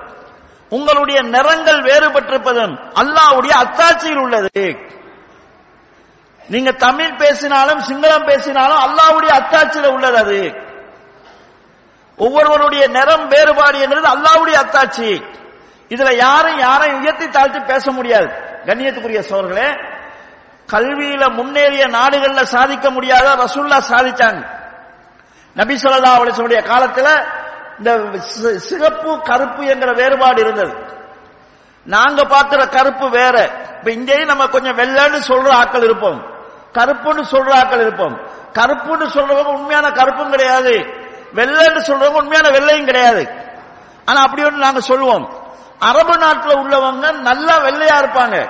[0.69, 4.77] உங்களுடைய நிறங்கள் வேறுபட்டிருப்பதும் அல்லாவுடைய அத்தாட்சியில் உள்ளது.
[6.47, 10.53] நீங்க தமிழ் பேசினாலும் சிங்களம் பேசினாலும் அல்லாவுடைய அத்தாட்சியில் உள்ளது அது.
[12.17, 15.23] ஒவ்வொருவருடைய நிறம் வேறுபாடு என்பது அல்லாவுடைய அத்தாட்சி.
[15.89, 18.27] இதுல யாரும் யாரையும் உயர்த்தி தாழ்த்தி பேச முடியாது.
[18.65, 19.97] கண்ணியத்துக்குரிய சோர்களே
[20.71, 24.45] கல்வியில முன்னேறிய நாடுகள்ல சாதிக்க முடியாத ரசுல்லா சாதிச்சாங்க.
[25.53, 27.37] நபி சொல்லா அலிசனுடைய காலத்துல
[27.79, 28.19] இந்த
[28.57, 30.75] சிகப்பு கருப்பு என்கிற வேறுபாடு இருந்தது.
[31.83, 33.49] நாங்க பார்க்கிற கருப்பு வேற.
[33.77, 36.25] இப்ப இங்கேயும் நம்ம கொஞ்சம் வெள்ளன்னு சொல்ற ஆட்கள் இருப்போம்.
[36.73, 38.17] கருப்புன்னு சொல்ற ஆட்கள் இருப்போம்.
[38.53, 40.71] கருப்புன்னு சொல்றவங்க உண்மையான கருப்பும் கிடையாது.
[41.35, 43.29] வெள்ளைன்னு சொல்றவங்க உண்மையான வெள்ளையும் கிடையாது.
[44.05, 45.33] ஆனா அப்படி ஒன்று நாங்க சொல்லுவோம்.
[45.79, 48.49] அரபு நாட்டில் உள்ளவங்க நல்லா வெள்ளையா இருப்பாங்க.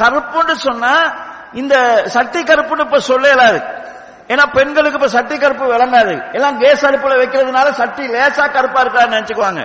[0.00, 1.12] கருப்புன்னு சொன்னா
[1.52, 3.82] இந்த சட்டி கருப்புன்னு இப்ப சொல்லலாது.
[4.28, 6.32] ஏன்னா பெண்களுக்கு இப்ப சட்டி கருப்பு விளங்காது.
[6.32, 9.62] எல்லாம் கேஸ் அடுப்புல வைக்கிறதுனால சட்டி லேசா கருப்பா இருக்கான்னு நினைச்சுக்குவாங்க.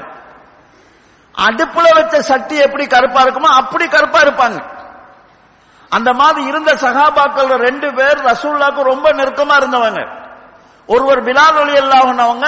[1.35, 4.59] அடுப்புல வச்ச சட்டி எப்படி கருப்பா இருக்குமோ அப்படி கருப்பா இருப்பாங்க.
[5.89, 10.01] அந்த மாதிரி இருந்த சகாபாக்கள் ரெண்டு பேர் ரசூல்லாக்கு ரொம்ப நெருக்கமா இருந்தவங்க.
[10.87, 12.47] ஒருவர் பிலால் அலி அல்லாஹனவங்க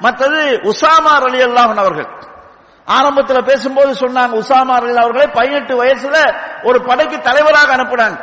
[0.00, 2.08] மற்றது உசாமா அலி அல்லாஹன் அவர்கள்.
[2.86, 6.16] ஆரம்பத்தில் பேசும்போது சொன்னாங்க உசாமா அலி அவர்களை பதினெட்டு வயசுல
[6.62, 8.18] ஒரு படைக்கு தலைவராக அனுப்புனாங்க.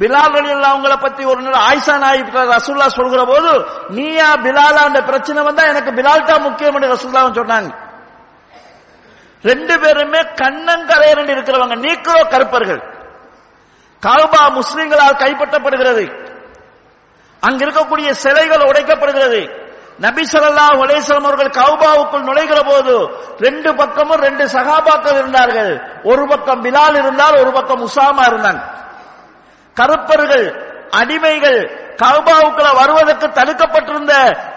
[0.00, 2.22] பிலால் அலி அவங்கள பத்தி ஒரு நாள் ஆயிஷா நாய்
[2.54, 3.52] ரசூல்லா சொல்கிற போது
[3.96, 7.70] நீயா பிலாலா அந்த பிரச்சனை வந்தா எனக்கு பிலால் தான் முக்கியம் என்று சொன்னாங்க.
[9.44, 12.82] ரெண்டு பேருமே கண்ணன் கரையரண்டு இருக்கிறவங்க நீக்கிறோ கருப்பர்கள்.
[14.02, 16.04] காபா முஸ்லிம்களால் கைப்பற்றப்படுகிறது.
[17.42, 19.40] அங்க இருக்கக்கூடிய சிலைகள் உடைக்கப்படுகிறது.
[20.04, 22.94] நபி சொல்லா ஒலேசலம் அவர்கள் கௌபாவுக்குள் நுழைகிற போது
[23.38, 25.72] ரெண்டு பக்கமும் ரெண்டு சகாபாக்கள் இருந்தார்கள்.
[26.04, 28.62] ஒரு பக்கம் பிலால் இருந்தால் ஒரு பக்கம் உசாமா இருந்தாங்க.
[29.80, 30.46] கருப்பர்கள்
[31.00, 31.60] அடிமைகள்
[32.02, 34.14] கவுபாவுக்குள்ள வருவதற்கு தடுக்கப்பட்டிருந்த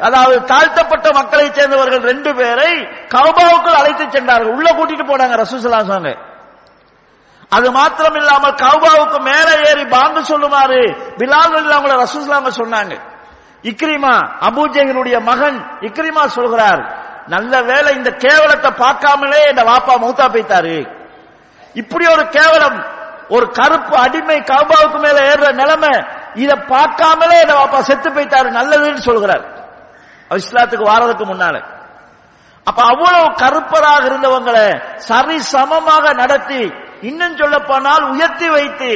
[0.08, 2.72] அதாவது தாழ்த்தப்பட்ட மக்களை சேர்ந்தவர்கள் ரெண்டு பேரை
[3.14, 4.54] கவுபாவுக்குள் அழைத்து சென்றார்கள்.
[4.56, 6.12] உள்ள கூட்டிட்டு போனாங்க ரசூசலா சொன்னாங்க
[7.52, 10.82] அது மாத்திரம் இல்லாமல் கவுபாவுக்கு மேலே ஏறி பாங்கு சொல்லுமாறு
[11.20, 12.94] பிலால் அவங்கள ரசூசலாம சொன்னாங்க.
[13.64, 14.14] இக்ரிமா
[14.48, 16.82] அபூஜைகளுடைய மகன் இக்ரிமா சொல்கிறார்
[17.34, 20.78] நல்ல வேளை இந்த கேவலத்தை பார்க்காமலே இந்த வாப்பா மௌத்தா போய்த்தாரு
[21.76, 22.78] இப்படி ஒரு கேவலம்
[23.36, 25.94] ஒரு கருப்பு அடிமை கௌபாவுக்கு மேல ஏறுற நிலைமை
[26.44, 29.44] இதை பார்க்காமலே இந்த அப்பா செத்து போய்த்தாரு நல்லதுன்னு சொல்கிறார்.
[30.30, 31.58] அவர் இஸ்லாத்துக்கு வாரதுக்கு முன்னால.
[32.70, 34.68] அப்ப அவ்வளவு கருப்பராக இருந்தவங்களை
[35.10, 36.62] சரி சமமாக நடத்தி
[37.10, 38.90] இன்னும் சொல்ல போனால் உயர்த்தி வைத்து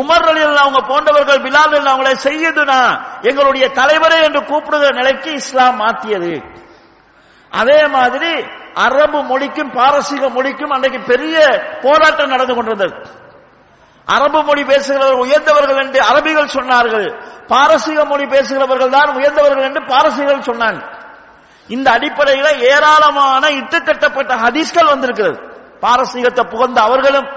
[0.00, 0.26] உமர்
[0.62, 2.80] அவங்க போன்றவர்கள் பிலால் அவங்களை செய்யுதுனா
[3.28, 6.32] எங்களுடைய தலைவரே என்று கூப்பிடுகிற நிலைக்கு இஸ்லாம் மாற்றியது.
[7.52, 8.32] அதே மாதிரி
[8.84, 11.36] அரபு மொழிக்கும் பாரசீக மொழிக்கும் அன்றைக்கு பெரிய
[11.84, 12.94] போராட்டம் நடந்து கொண்டிருந்தது.
[14.14, 17.08] அரபு மொழி பேசுகிறவர்கள் உயர்ந்தவர்கள் என்று அரபிகள் சொன்னார்கள்.
[17.52, 20.80] பாரசீக மொழி பேசுகிறவர்கள் தான் உயர்ந்தவர்கள் என்று பாரசீகர்கள் சொன்னாங்க.
[21.70, 25.36] இந்த அடிப்படையில் ஏராளமான இட்டுக்கட்டப்பட்ட ஹதீஸ்கள் வந்திருக்கிறது.
[25.84, 27.28] பாரசீகத்தை புகழ்ந்த அவர்களும்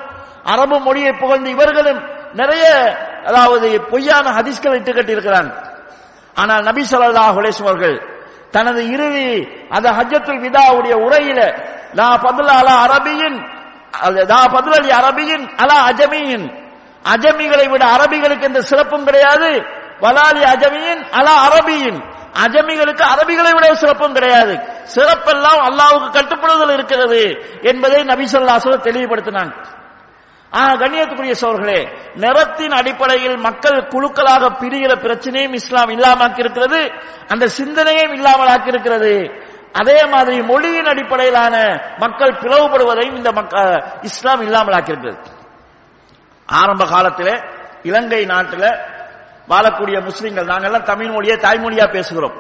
[0.54, 2.00] அரபு மொழியை புகழ்ந்த இவர்களும்
[2.40, 2.66] நிறைய
[3.30, 5.52] அதாவது பொய்யான ஹதீஸ்கள் இட்டு கட்டியிருக்கிறாங்க.
[6.42, 7.98] ஆனால் நபி சொல்லா அலைஹி அவர்கள்
[8.56, 9.28] தனது இறுதி
[9.76, 11.40] அந்த ஹஜ்ஜத்துல் விதாவுடைய உரையில
[12.00, 13.38] லா பதுல அலா அரபியின்
[14.32, 16.46] லா பதுல அலி அரபியின் அலா அஜமியின்
[17.06, 19.52] அஜமிகளை விட அரபிகளுக்கு எந்த சிறப்பும் கிடையாது.
[20.04, 22.00] வலாலி அஜமியின் அலா அரபியின்.
[22.46, 24.54] அஜமிகளுக்கு அரபிகளை விட சிறப்பும் கிடையாது.
[24.96, 27.22] சிறப்பெல்லாம் அல்லாவுக்கு கட்டுப்படுதல் இருக்கிறது
[27.62, 29.54] என்பதை நபிசல்லாசோ தெளிவுபடுத்தினாங்க.
[30.52, 31.80] ஆக கண்ணியத்துக்குரிய சோர்களே
[32.16, 36.82] நிறத்தின் அடிப்படையில் மக்கள் குழுக்களாக பிரிகிற பிரச்சனையும் இஸ்லாம் இல்லாமாக்கி இருக்கிறது
[37.28, 39.14] அந்த சிந்தனையும் இல்லாமல் ஆக்கியிருக்கிறது
[39.82, 41.56] அதே மாதிரி மொழியின் அடிப்படையிலான
[41.98, 43.32] மக்கள் பிளவுபடுவதையும் இந்த
[44.02, 45.40] இஸ்லாம் இல்லாமல் ஆக்கியிருக்கிறது
[46.52, 47.42] ஆரம்ப காலத்தில்
[47.84, 48.68] இலங்கை நாட்டில்
[49.50, 52.38] வாழக்கூடிய முஸ்லிம்கள் நாங்கெல்லாம் தமிழ் மொழியை தாய்மொழியா பேசுகிறோம்.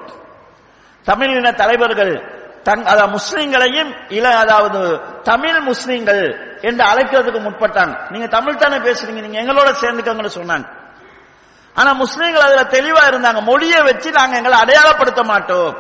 [1.04, 6.24] தமிழ் இன தலைவர்கள் தங் அதாவது முஸ்லீம்களையும் இல அதாவது தமிழ் முஸ்லீம்கள்
[6.62, 8.12] என்று அழைக்கிறதுக்கு முற்பட்டாங்க.
[8.12, 10.68] நீங்க தமிழ் தானே பேசுறீங்க நீங்க எங்களோட சேர்ந்துக்கங்கன்னு சொன்னாங்க.
[11.74, 13.42] ஆனா முஸ்லீம்கள் அதுல தெளிவா இருந்தாங்க.
[13.42, 15.78] மொழியை வச்சு நாங்க எங்களை அடையாளப்படுத்த மாட்டோம்.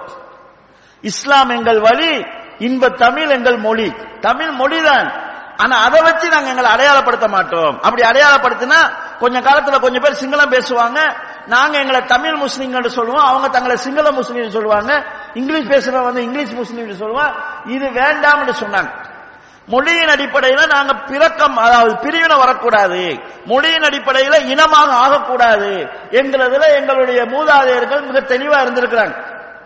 [1.01, 2.25] இஸ்லாம் எங்கள் வழி
[2.59, 3.93] இன்ப தமிழ் எங்கள் மொழி.
[4.19, 5.29] தமிழ் மொழிதான்.
[5.61, 7.81] ஆனா அதை வச்சு நாங்க எங்களை அடையாளப்படுத்த மாட்டோம்.
[7.81, 8.79] அப்படி அடையாளப்படுத்தினா
[9.19, 10.99] கொஞ்ச காலத்துல கொஞ்சம் பேர் சிங்களம் பேசுவாங்க.
[11.47, 13.25] நாங்க எங்களை தமிழ் முஸ்லீம்கள் சொல்லுவோம்.
[13.25, 15.03] அவங்க தங்களை சிங்கள முஸ்லீம் சொல்லுவாங்க.
[15.33, 18.91] இங்கிலீஷ் பேசுறவங்க வந்து இங்கிலீஷ் முஸ்லீம் சொல்லுவாங்க இது வேண்டாம் சொன்னாங்க.
[19.67, 23.19] மொழியின் அடிப்படையில நாங்க பிறக்கம் அதாவது பிரிவினை வரக்கூடாது.
[23.45, 29.15] மொழியின் அடிப்படையில இனமாக ஆகக்கூடாது என்கிறதுல எங்களுடைய மூதாதையர்கள் மிக தெளிவா இருந்திருக்கிறாங்க.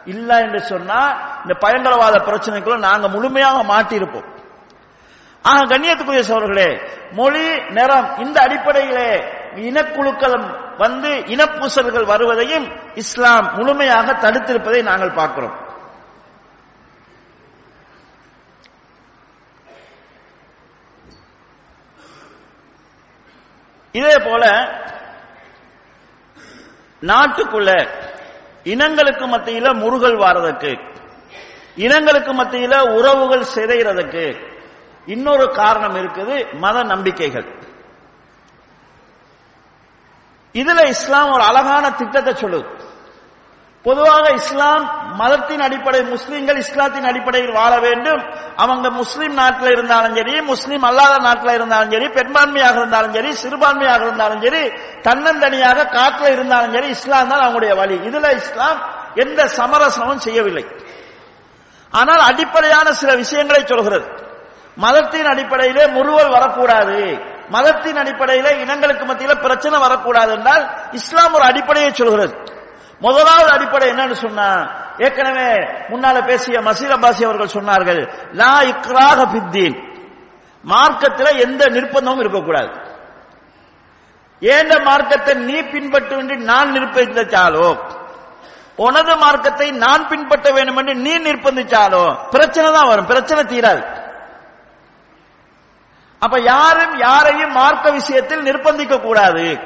[0.06, 1.00] இல்ல என்று சொன்னா
[1.42, 4.34] இந்த பயங்கரவாத பிரச்சனைக்குள்ள நாங்க முழுமையாக மாட்டியிருப்போம்.
[5.46, 6.70] ஆக கண்ணியத்துக்குரிய சோழர்களே
[7.12, 9.10] மொழி நிறம் இந்த அடிப்படையிலே
[9.68, 15.56] இனக்குழுக்களும் வந்து இனப்பூசல்கள் வருவதையும் இஸ்லாம் முழுமையாக தடுத்திருப்பதை நாங்கள் பார்க்கிறோம்.
[23.96, 24.44] இதே போல
[27.04, 27.70] நாட்டுக்குள்ள
[28.66, 30.72] இனங்களுக்கு மத்தியில முருகல் வாரதுக்கு
[31.78, 34.26] இனங்களுக்கு மத்தியில உறவுகள் சிதைகிறதுக்கு
[35.14, 37.48] இன்னொரு காரணம் இருக்குது மத நம்பிக்கைகள்.
[40.56, 42.68] இதுல இஸ்லாம் ஒரு அழகான திட்டத்தை சொல்லுது.
[43.86, 44.84] பொதுவாக இஸ்லாம்
[45.22, 48.22] மதத்தின் அடிப்படை முஸ்லீம்கள் இஸ்லாத்தின் அடிப்படையில் வாழ வேண்டும்.
[48.64, 54.44] அவங்க முஸ்லீம் நாட்டில் இருந்தாலும் சரி முஸ்லீம் அல்லாத நாட்டில் இருந்தாலும் சரி பெரும்பான்மையாக இருந்தாலும் சரி சிறுபான்மையாக இருந்தாலும்
[54.46, 54.64] சரி
[55.08, 57.98] தன்னந்தனியாக காட்டில் இருந்தாலும் சரி இஸ்லாம் தான் அவங்களுடைய வழி.
[58.10, 58.80] இதுல இஸ்லாம்
[59.16, 60.66] எந்த சமரசமும் செய்யவில்லை.
[61.94, 64.08] ஆனால் அடிப்படையான சில விஷயங்களை சொல்கிறது.
[64.78, 67.00] மதத்தின் அடிப்படையிலே முறுவல் வரக்கூடாது.
[67.56, 72.34] மதத்தின் அடிப்படையில இனங்களுக்கு மத்தியில பிரச்சனை வரக்கூடாது என்றால் இஸ்லாம் ஒரு அடிப்படையை சொல்கிறது.
[73.02, 74.48] முதலாவது அடிப்படை என்னன்னு சொன்னா
[75.06, 75.50] ஏற்கனவே
[75.90, 78.02] முன்னால பேசிய மசீர் அப்பாசி அவர்கள் சொன்னார்கள்
[78.42, 79.78] லா இக்ராக பித்தீன்
[80.64, 82.72] மார்க்கத்தில் எந்த நிர்பந்தமும் இருக்கக்கூடாது.
[84.42, 87.68] ஏந்த மார்க்கத்தை நீ பின்பற்ற நான் நிர்பந்தித்தாலோ
[88.86, 93.84] உனது மார்க்கத்தை நான் பின்பற்ற வேண்டும் என்று நீ நிர்பந்திச்சாலோ பிரச்சனை தான் வரும் பிரச்சனை தீராது.
[96.20, 99.58] அப்ப யாரும் யாரையும் மார்க்க விஷயத்தில் நிர்பந்திக்க கூடாது.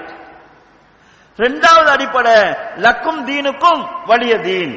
[1.37, 2.37] ரெண்டாவது அடிப்படை
[2.85, 4.73] லக்கும் தீனுக்கும் வலிய தீன்.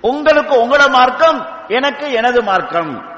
[0.00, 3.16] உங்களுக்கு உங்களோட மார்க்கம் எனக்கு எனது மார்க்கம்.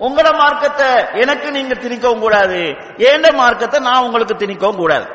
[0.00, 2.60] உங்களோட மார்க்கத்தை எனக்கு நீங்க திணிக்கவும் கூடாது.
[2.98, 5.06] ஏண்ட மார்க்கத்தை நான் உங்களுக்கு திணிக்கவும் கூடாது.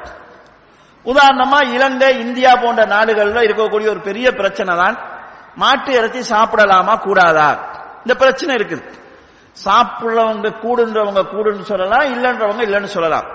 [1.05, 4.97] உதாரணமா இலங்கை இந்தியா போன்ற நாடுகள்ல இருக்கக்கூடிய ஒரு பெரிய பிரச்சனை தான்
[5.55, 7.49] மாட்டு இறைச்சி சாப்பிடலாமா கூடாதா?
[8.01, 8.83] இந்த பிரச்சனை இருக்குது.
[9.65, 13.27] சாப்பிடுறவங்க கூடுன்றவங்க கூடுன்னு சொல்லலாம் இல்லைன்றவங்க இல்லைன்னு சொல்லலாம்.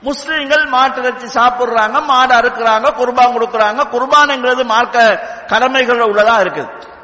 [0.00, 3.80] முஸ்லிம்கள் மாட்டு சாப்பிடுறாங்க மாடு அறுக்கிறாங்க குர்பான் கொடுக்கறாங்க.
[3.94, 6.96] குர்பானுங்கிறது மார்க்க கடமைகள் உள்ளதா இருக்குது.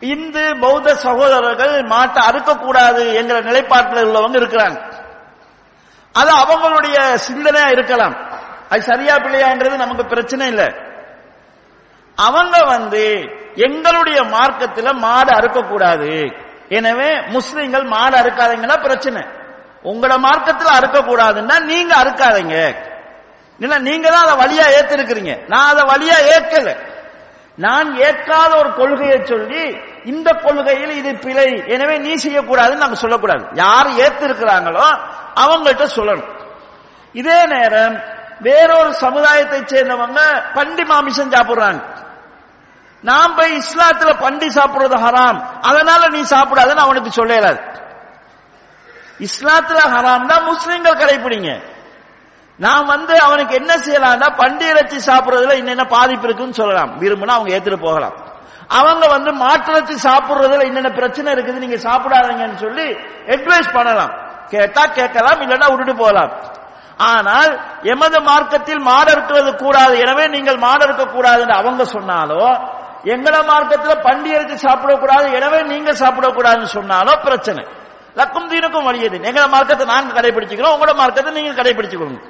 [0.00, 4.78] இந்து பௌத்த சகோதரர்கள் மாட்டை அறுக்கக்கூடாது என்கிற நிலைப்பாட்டில் உள்ளவங்க இருக்கிறாங்க.
[6.12, 8.16] அது அவங்களுடைய சிந்தனையா இருக்கலாம்.
[8.70, 10.68] அது சரியா பிள்ளையான்றது நமக்கு பிரச்சனை இல்லை.
[12.26, 13.02] அவங்க வந்து
[13.66, 16.12] எங்களுடைய மார்க்கத்தில் மாடு அறுக்கக்கூடாது.
[16.78, 19.22] எனவே முஸ்லிம்கள் மாடு அறுக்காதீங்கன்னா பிரச்சனை.
[19.90, 22.56] உங்களோட மார்க்கத்தில் அறுக்கக்கூடாதுன்னா நீங்க அறுக்காதீங்க.
[23.60, 25.34] இல்ல நீங்க தான் அதை வழியா ஏத்திருக்கிறீங்க.
[25.52, 26.72] நான் அதை வழியா ஏற்கல.
[27.64, 29.62] நான் ஏற்காத ஒரு கொள்கையை சொல்லி
[30.04, 31.48] இந்த கொள்கையில் இது பிழை.
[31.74, 33.44] எனவே நீ செய்யக்கூடாதுன்னு நாங்க சொல்லக்கூடாது.
[33.62, 34.86] யார் ஏத்திருக்கிறாங்களோ
[35.42, 36.28] அவங்கள்ட்ட சொல்லணும்.
[37.14, 37.96] இதே நேரம்
[38.40, 40.20] வேறொரு சமுதாயத்தை சேர்ந்தவங்க
[40.54, 41.80] பண்டி மாமிசம் சாப்பிடுறாங்க.
[43.04, 45.38] நாம் போய் இஸ்லாத்துல பண்டி சாப்பிடுறது ஹராம்.
[45.62, 47.60] அதனால நீ சாப்பிடாதன்னு அவனுக்கு சொல்லலாது
[49.20, 51.52] இஸ்லாத்துல ஹராம் தான் முஸ்லிம்கள் கடைபிடிங்க
[52.60, 56.92] நான் வந்து அவனுக்கு என்ன செய்யலாம்னா பண்டி இறைச்சி சாப்பிடுறதுல என்னென்ன பாதிப்பு இருக்குன்னு சொல்லலாம்.
[57.02, 58.16] விரும்பினா அவங்க ஏத்துட்டு போகலாம்.
[58.78, 62.86] அவங்க வந்து மாட்டிறைச்சி சாப்பிடுறதுல என்னென்ன பிரச்சனை இருக்குது நீங்க சாப்பிடாதீங்கன்னு சொல்லி
[63.34, 64.12] அட்வைஸ் பண்ணலாம்.
[64.50, 66.32] கேட்டா கேட்கலாம் இல்லைன்னா விட்டுட்டு போகலாம்.
[66.98, 70.00] ஆனால் எமது மார்க்கத்தில் மாடு இருக்கிறது கூடாது.
[70.04, 72.42] எனவே நீங்கள் மாடு இருக்க கூடாதுன்னு அவங்க சொன்னாலோ
[73.14, 74.30] எங்கள மார்க்கத்தில் பண்டி
[74.66, 77.62] சாப்பிடக்கூடாது எனவே நீங்க சாப்பிடக்கூடாதுன்னு சொன்னாலும் பிரச்சனை.
[78.20, 82.26] லக்கும் தீனுக்கும் வழியது எங்கள மார்க்கத்தை நாங்க கடைபிடிச்சுக்கிறோம் உங்களோட மார்க்கத்தை நீங்க கடைபிடிச்சுக்கணும்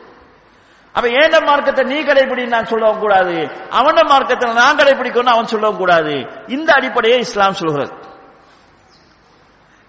[0.96, 3.34] அப்ப ஏண்ட மார்க்கத்தை நீ கடைபிடி நான் சொல்லவும் கூடாது?
[3.78, 6.14] அவன மார்க்கத்தில் நான் கடைபிடிக்கணும் அவன் சொல்லவும் கூடாது.
[6.46, 7.92] இந்த அடிப்படையை இஸ்லாம் சொல்கிறது.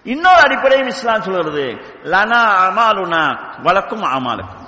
[0.02, 1.64] இன்னொரு அடிப்படையும் இஸ்லாம் சொல்கிறது.
[2.12, 3.22] லனா அமாலுனா
[3.62, 4.66] வழக்கும் அமாலுக்கும்.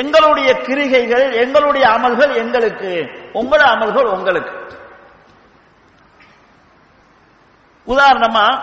[0.00, 2.92] எங்களுடைய கிரிகைகள் எங்களுடைய அமல்கள் எங்களுக்கு.
[3.40, 4.52] உங்களோட அமல்கள் உங்களுக்கு.
[7.86, 8.60] உதாரணமா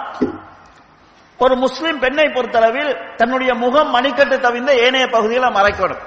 [1.37, 5.99] ஒரு முஸ்லிம் பெண்ணை பொறுத்தளவில் தன்னுடைய முகம் மணிக்கட்டு தவிர்ந்த ஏனைய பகுதிகளை மறைக்கணும்.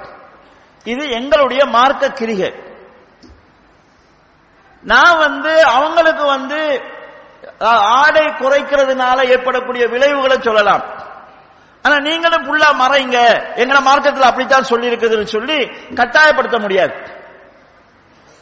[0.84, 2.54] இது எங்களுடைய மார்க்க கிரிகை.
[4.82, 6.82] நான் வந்து அவங்களுக்கு வந்து
[7.58, 10.82] ஆடை குறைக்கிறதுனால ஏற்படக்கூடிய விளைவுகளை சொல்லலாம்.
[11.82, 13.44] ஆனா நீங்களும் புள்ளா மறைங்க.
[13.56, 16.94] எங்களை மார்க்கத்தில் அப்படித்தான் சொல்லி இருக்குதுன்னு சொல்லி கட்டாயப்படுத்த முடியாது.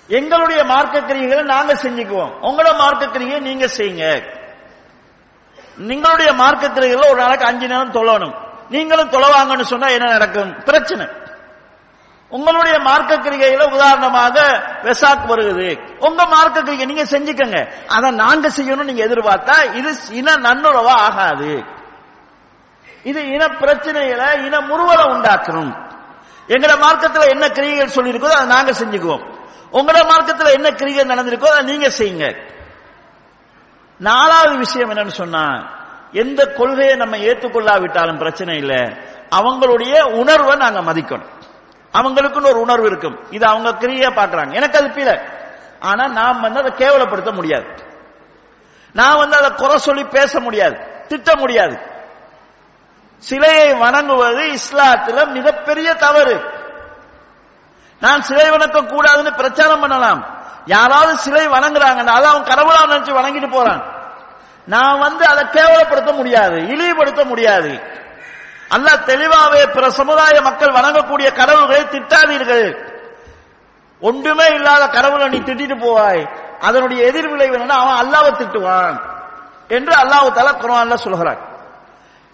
[0.06, 2.32] எங்களுடைய மார்க்க கிரிகைகளை நாங்க செஞ்சுக்குவோம்.
[2.42, 4.38] உங்களோட மார்க்க கிரிகையை நீங்க செய்யுங்க.
[5.76, 8.34] நீங்களுடைய மார்க்க ஒரு நாளைக்கு அஞ்சு நேரம் தொழணும்.
[8.68, 10.62] நீங்களும் தொலைவாங்கன்னு சொன்னா என்ன நடக்கும்?
[10.64, 11.06] பிரச்சனை.
[12.28, 14.40] உங்களுடைய மார்க்க கிரிகையில உதாரணமாக
[14.82, 17.68] வெசாக் வருகிறது உங்க மார்க்க கிரிகை நீங்க செஞ்சுக்கங்க.
[17.88, 21.64] அதை நாங்க செய்யணும் நீங்க எதிர்பார்த்தா இது இன நன்னுறவா ஆகாது.
[23.02, 25.88] இது இன பிரச்சனையில இன முறுவலை உண்டாக்கணும்
[26.48, 29.22] எங்கட மார்க்கத்துல என்ன கிரிகைகள் சொல்லியிருக்கோ அதை நாங்க செஞ்சுக்குவோம்.
[29.72, 32.34] உங்களோட மார்க்கத்துல என்ன கிரிகை நடந்திருக்கோ அதை நீங்க செய்யுங்க.
[34.00, 35.70] நாலாவது விஷயம் என்னன்னு சொன்னா
[36.12, 38.76] எந்த கொள்கையை நம்ம ஏற்றுக்கொள்ளாவிட்டாலும் பிரச்சனை இல்லை.
[39.30, 41.28] அவங்களுடைய உணர்வை நாங்க மதிக்கணும்.
[41.92, 43.30] அவங்களுக்குன்னு ஒரு உணர்வு இருக்கும்.
[43.30, 45.18] இது அவங்க கிரியா பாக்குறாங்க எனக்கு அது பிழை.
[45.80, 47.66] ஆனா நாம் வந்து அதை கேவலப்படுத்த முடியாது.
[48.92, 51.04] நான் வந்து அதை குறை சொல்லி பேச முடியாது.
[51.08, 51.78] திட்ட முடியாது.
[53.16, 56.40] சிலையை வணங்குவது இஸ்லாத்துல மிகப்பெரிய தவறு.
[58.00, 60.39] நான் சிலை வணக்கம் கூடாதுன்னு பிரச்சாரம் பண்ணலாம்.
[60.74, 63.82] யாராவது சிலை வணங்குறாங்கன்னா அதை அவன் கடவுளா நினைச்சு வணங்கிட்டு போறான்.
[64.68, 67.72] நான் வந்து அதை கேவலப்படுத்த முடியாது இழிவுபடுத்த முடியாது.
[68.74, 72.66] அல்ல தெளிவாவே பிற சமுதாய மக்கள் வணங்கக்கூடிய கடவுள்களை திட்டாதீர்கள்.
[74.02, 76.22] ஒன்றுமே இல்லாத கடவுளை நீ திட்டிட்டு போவாய்.
[76.66, 78.96] அதனுடைய எதிர்விளைவு என்னன்னா அவன் அல்லாவை திட்டுவான்
[79.76, 81.40] என்று அல்லாஹு தலா குரான்ல சொல்கிறான்.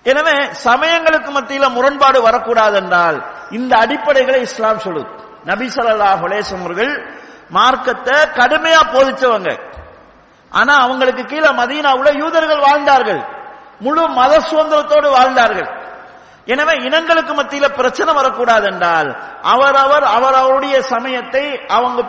[0.07, 3.19] எனவே சமயங்களுக்கு மத்தியில முரண்பாடு வரக்கூடாது என்றால்
[3.59, 5.11] இந்த அடிப்படைகளை இஸ்லாம் சொல்லுது
[5.51, 6.25] நபி ஸல்லல்லாஹு
[6.59, 6.93] அவர்கள்
[7.51, 9.51] மார்க்கத்தை கடுமையா போதிச்சவங்க.
[10.53, 13.23] ஆனா அவங்களுக்கு கீழே மதீனாவுல யூதர்கள் வாழ்ந்தார்கள்.
[13.85, 15.69] முழு மத சுதந்திரத்தோடு வாழ்ந்தார்கள்.
[16.53, 19.09] எனவே இனங்களுக்கு மத்தியில பிரச்சனை வரக்கூடாது என்றால்
[19.53, 21.45] அவரவர் அவரவருடைய சமயத்தை
[21.77, 22.01] அவங்க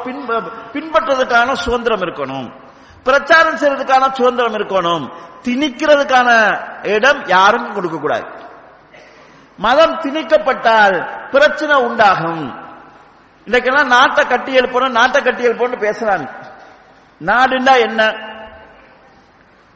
[0.75, 2.47] பின்பற்றுறதுக்கான சுதந்திரம் இருக்கணும்.
[3.07, 5.05] பிரச்சாரம் செய்யறதுக்கான சுதந்திரம் இருக்கணும்.
[5.45, 6.29] திணிக்கிறதுக்கான
[6.95, 8.27] இடம் யாரும் கொடுக்க கூடாது
[9.59, 10.97] மதம் திணிக்கப்பட்டால்
[11.33, 12.43] பிரச்சனை உண்டாகும்.
[13.47, 16.29] இன்றைக்கெல்லாம் நாட்டை கட்டி எழுப்பணும் நாட்டை கட்டி எழுப்பணும் பேசுறாங்க.
[17.25, 18.13] நாடுன்னா என்ன?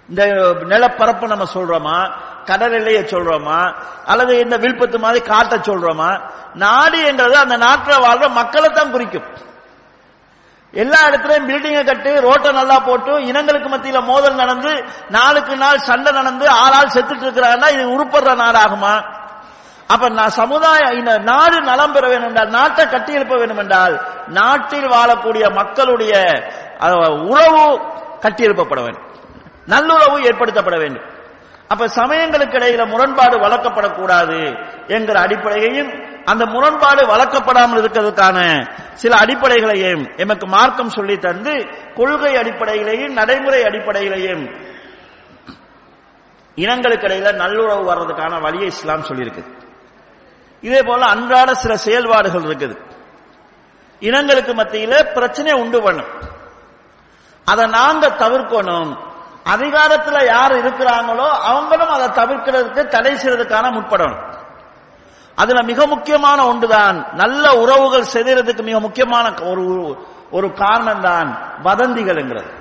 [0.09, 0.25] இந்த
[0.61, 2.11] நிலப்பரப்பு நம்ம சொல்றோமா?
[2.45, 3.73] கடல் எல்லையை சொல்றோமா?
[4.05, 6.21] அல்லது இந்த விழுப்புத்து மாதிரி காட்ட சொல்றோமா?
[6.53, 9.23] நாடு என்றது அந்த நாட்டில் வாழ்ற மக்களை தான் குறிக்கும்.
[10.71, 16.49] எல்லா இடத்துலயும் பில்டிங்கை கட்டி ரோட்டை நல்லா போட்டு இனங்களுக்கு மத்தியில மோதல் நடந்து நாளுக்கு நாள் சண்டை நடந்து
[16.49, 19.19] ஆளால் செத்துட்டு இருக்கிறாங்கன்னா இது உருப்படுற நாடாகுமா?
[19.93, 23.95] அப்ப நான் சமுதாய இந்த நாடு நலம் பெற வேண்டும் என்றால் நாட்டை கட்டி எழுப்ப வேண்டும் என்றால்
[24.39, 26.13] நாட்டில் வாழக்கூடிய மக்களுடைய
[27.31, 27.63] உறவு
[28.25, 29.07] கட்டி எழுப்பப்பட வேண்டும்.
[29.73, 31.07] நல்லுறவு ஏற்படுத்தப்பட வேண்டும்.
[31.73, 34.39] அப்ப சமயங்களுக்கு இடையில முரண்பாடு வளர்க்கப்படக்கூடாது
[34.87, 35.91] என்கிற அடிப்படையையும்
[36.25, 38.39] அந்த முரண்பாடு வளர்க்கப்படாமல் இருக்கிறதுக்கான
[38.93, 41.53] சில அடிப்படைகளையும் எமக்கு மார்க்கம் சொல்லி தந்து
[41.95, 44.43] கொள்கை அடிப்படையிலையும் நடைமுறை அடிப்படையிலையும்
[46.57, 49.43] இனங்களுக்கு இடையில நல்லுறவு வர்றதுக்கான வழியை இஸ்லாம் சொல்லியிருக்கு.
[50.61, 52.75] இதே போல அன்றாட சில செயல்பாடுகள் இருக்குது.
[53.99, 56.11] இனங்களுக்கு மத்தியில பிரச்சனை உண்டு பண்ணும்.
[57.45, 58.97] அதை நாங்க தவிர்க்கணும்.
[59.45, 64.21] அதிகாரத்துல யார் இருக்கிறாங்களோ அவங்களும் அதை தவிர்க்கிறதுக்கு தடை செய்யறதுக்கான முற்படணும்.
[65.35, 69.65] அதுல மிக முக்கியமான ஒன்றுதான் நல்ல உறவுகள் செய்யறதுக்கு மிக முக்கியமான ஒரு
[70.31, 71.29] ஒரு காரணம் தான்
[71.63, 72.51] வதந்திகள்ங்கிறது.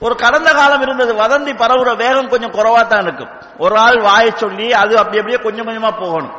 [0.00, 1.12] ஒரு கடந்த காலம் இருந்தது.
[1.22, 3.32] வதந்தி பரவுற வேகம் கொஞ்சம் குறவா தான் இருக்கும்.
[3.64, 6.34] ஒரு ஆள் வாயை சொல்லி அது அப்படி அப்படியே கொஞ்சம் கொஞ்சமா போகணும்.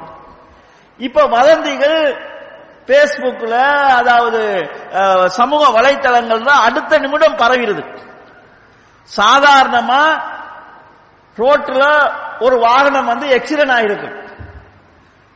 [0.99, 1.97] இப்ப வதந்திகள்
[2.89, 3.55] பேஸ்புக்ல
[3.99, 4.39] அதாவது
[5.39, 7.83] சமூக வலைத்தளங்கள்ல அடுத்த நிமிடம் பரவிடுது
[9.09, 10.01] சாதாரணமா
[11.37, 11.83] ரோட்ல
[12.45, 14.15] ஒரு வாகனம் வந்து எக்ஸிடென்ட் ஆகிருக்கும்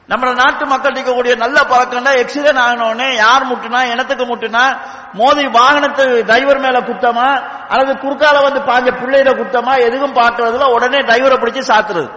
[0.09, 4.63] நம்ம நாட்டு மக்கள் இருக்கக்கூடிய நல்ல பழக்கம்னா எக்ஸிடென்ட் ஆகணும்னே யார் முட்டுனா எனத்துக்கு முட்டுனா
[5.19, 7.27] மோதி வாகனத்து டிரைவர் மேல குத்தமா
[7.73, 12.09] அல்லது குறுக்கால வந்து பாஞ்ச பிள்ளையில குத்தமா எதுவும் பார்க்கறதுல உடனே டிரைவரை பிடிச்சு சாத்துறது.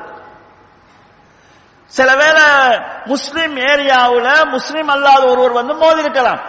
[1.93, 2.45] சில வேளை
[3.13, 6.41] முஸ்லீம் ஏரியாவில் முஸ்லீம் அல்லாத ஒருவர் வந்து மோதி இருக்கலாம்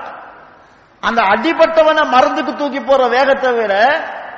[1.04, 3.74] அந்த அடிபட்டவனை மருந்துக்கு தூக்கி போற வேகத்தை விட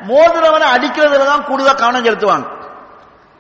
[0.10, 2.48] மோதுறவனை அடிக்கிறதுல தான் கூடுதல் கவனம் செலுத்துவாங்க.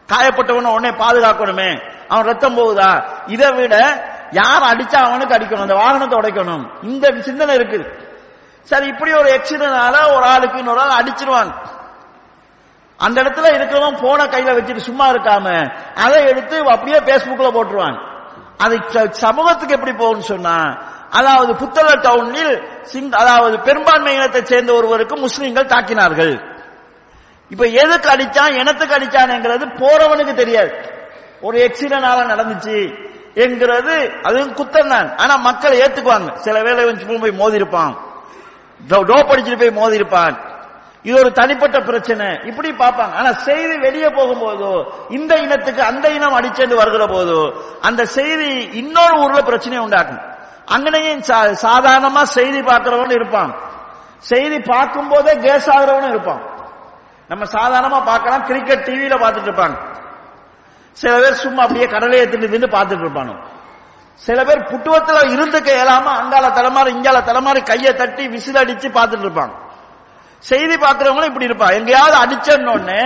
[0.10, 1.91] காயப்பட்டவனை உடனே பாதுகாக்கணுமே.
[2.07, 3.10] அவன் ரத்தம் போகுதா?
[3.26, 5.62] இதை விட யார் அடிச்சா அவனுக்கு அடிக்கணும்?
[5.62, 6.70] அந்த வாகனத்தை உடைக்கணும்.
[6.82, 8.07] இந்த சிந்தனை இருக்குது
[8.62, 11.53] சரி இப்படி ஒரு எக்ஸிடென்ட்னால ஒரு ஆளுக்கு இன்னொரு ஆள் அடிச்சிருவான்.
[12.97, 18.07] அந்த இடத்துல இருக்கிறவன் போனை கையில வச்சுட்டு சும்மா இருக்காம அதை எடுத்து அப்படியே பேஸ்புக்ல போட்டுருவான்.
[18.57, 20.78] அது ச- சமூகத்துக்கு எப்படி போகும்னு சொன்னா
[21.10, 26.49] அதாவது புத்தள டவுனில் சிங் அதாவது பெரும்பான்மை இனத்தை சேர்ந்த ஒருவருக்கு முஸ்லிம்கள் தாக்கினார்கள்.
[27.50, 30.97] இப்ப எதுக்கு அடிச்சான் எனத்துக்கு அடிச்சான்ங்கிறது போறவனுக்கு தெரியாது.
[31.41, 36.36] ஒரு எக்ஸிடென்டால நடந்துச்சு என்கிறது அதுவும் குத்தம் தான் ஆனா மக்கள் ஏத்துக்குவாங்க.
[36.36, 37.97] சில வேலை போய் மோதி இருப்பான்
[38.89, 40.47] டோப் அடிச்சுட்டு போய் மோதி இருப்பான்
[41.04, 42.39] இது ஒரு தனிப்பட்ட பிரச்சனை.
[42.45, 43.14] இப்படி பார்ப்பாங்க.
[43.14, 49.41] ஆனா செய்தி வெளியே போகும்போதோ இந்த இனத்துக்கு அந்த இனம் அடிச்சேன்னு வருகிற போதோ அந்த செய்தி இன்னொரு ஊர்ல
[49.41, 50.20] பிரச்சனையை உண்டாக்கும்.
[50.66, 53.56] அங்கனையும் சா- சாதாரணமா செய்தி பார்க்கிறவன் இருப்பான்.
[54.18, 56.59] செய்தி பார்க்கும் போதே கேஸ் ஆகுறவனும் இருப்பான்.
[57.30, 59.78] நம்ம சாதாரணமா பார்க்கலாம் கிரிக்கெட் டிவியில பார்த்துட்டு இருப்பாங்க
[60.94, 63.34] சில பேர் சும்மா அப்படியே கடலையை தின்னு தின்னு பார்த்துட்டு இருப்பானு
[64.16, 69.54] சில பேர் புட்டுவத்துல இருந்துக்க இயலாம அங்கால தலைமாறி இங்கால தலைமாறி கையை தட்டி விசில் அடிச்சு பார்த்துட்டு இருப்பாங்க
[70.40, 73.00] செய்தி பார்க்கிறவங்களும் இப்படி இருப்பான் எங்கேயாவது அடிச்சோன்னு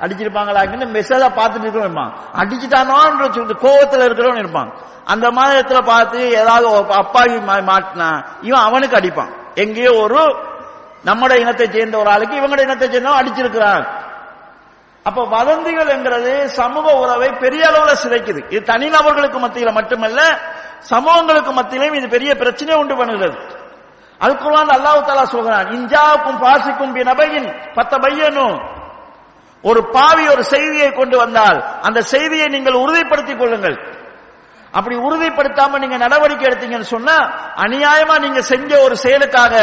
[0.00, 4.72] அடிச்சிருப்பாங்களாக்குன்னு மெசேஜ பார்த்துட்டு இருக்கிறவன் அடிச்சுட்டானோன்ற சொல்லிட்டு கோவத்தில் இருக்கிறவன் இருப்பான்.
[5.04, 9.30] அந்த மாதிரித்துல பார்த்து ஏதாவது அப்பாவி மா- மாட்டினா இவன் அவனுக்கு அடிப்பான்.
[9.54, 10.20] எங்கேயோ ஒரு
[11.04, 13.84] நம்மட இனத்தை சேர்ந்த ஒரு ஆளுக்கு இவங்களோட இனத்தை சேர்ந்தவன் அடிச்சிருக்கிறான்
[15.06, 18.40] அப்ப வதந்திகள் என்கிறது சமூக உறவை பெரிய அளவுல சிதைக்குது.
[18.52, 20.20] இது தனிநபர்களுக்கு மத்தியில மட்டுமல்ல
[20.90, 23.38] சமூகங்களுக்கு மத்தியிலும் இது பெரிய பிரச்சனை உண்டு பண்ணுகிறது.
[24.20, 28.56] அதுக்குள்ளான் அல்லாஹு தாலா சொல்கிறான் இஞ்சாவுக்கும் பாசிக்கும் நபையின் பத்த பையனும்
[29.64, 33.76] ஒரு பாவி ஒரு செய்தியை கொண்டு வந்தால் அந்த செய்தியை நீங்கள் உறுதிப்படுத்திக் கொள்ளுங்கள்.
[34.72, 37.16] அப்படி உறுதிப்படுத்தாம நீங்க நடவடிக்கை எடுத்தீங்கன்னு சொன்னா
[37.64, 39.54] அநியாயமா நீங்க செஞ்ச ஒரு செயலுக்காக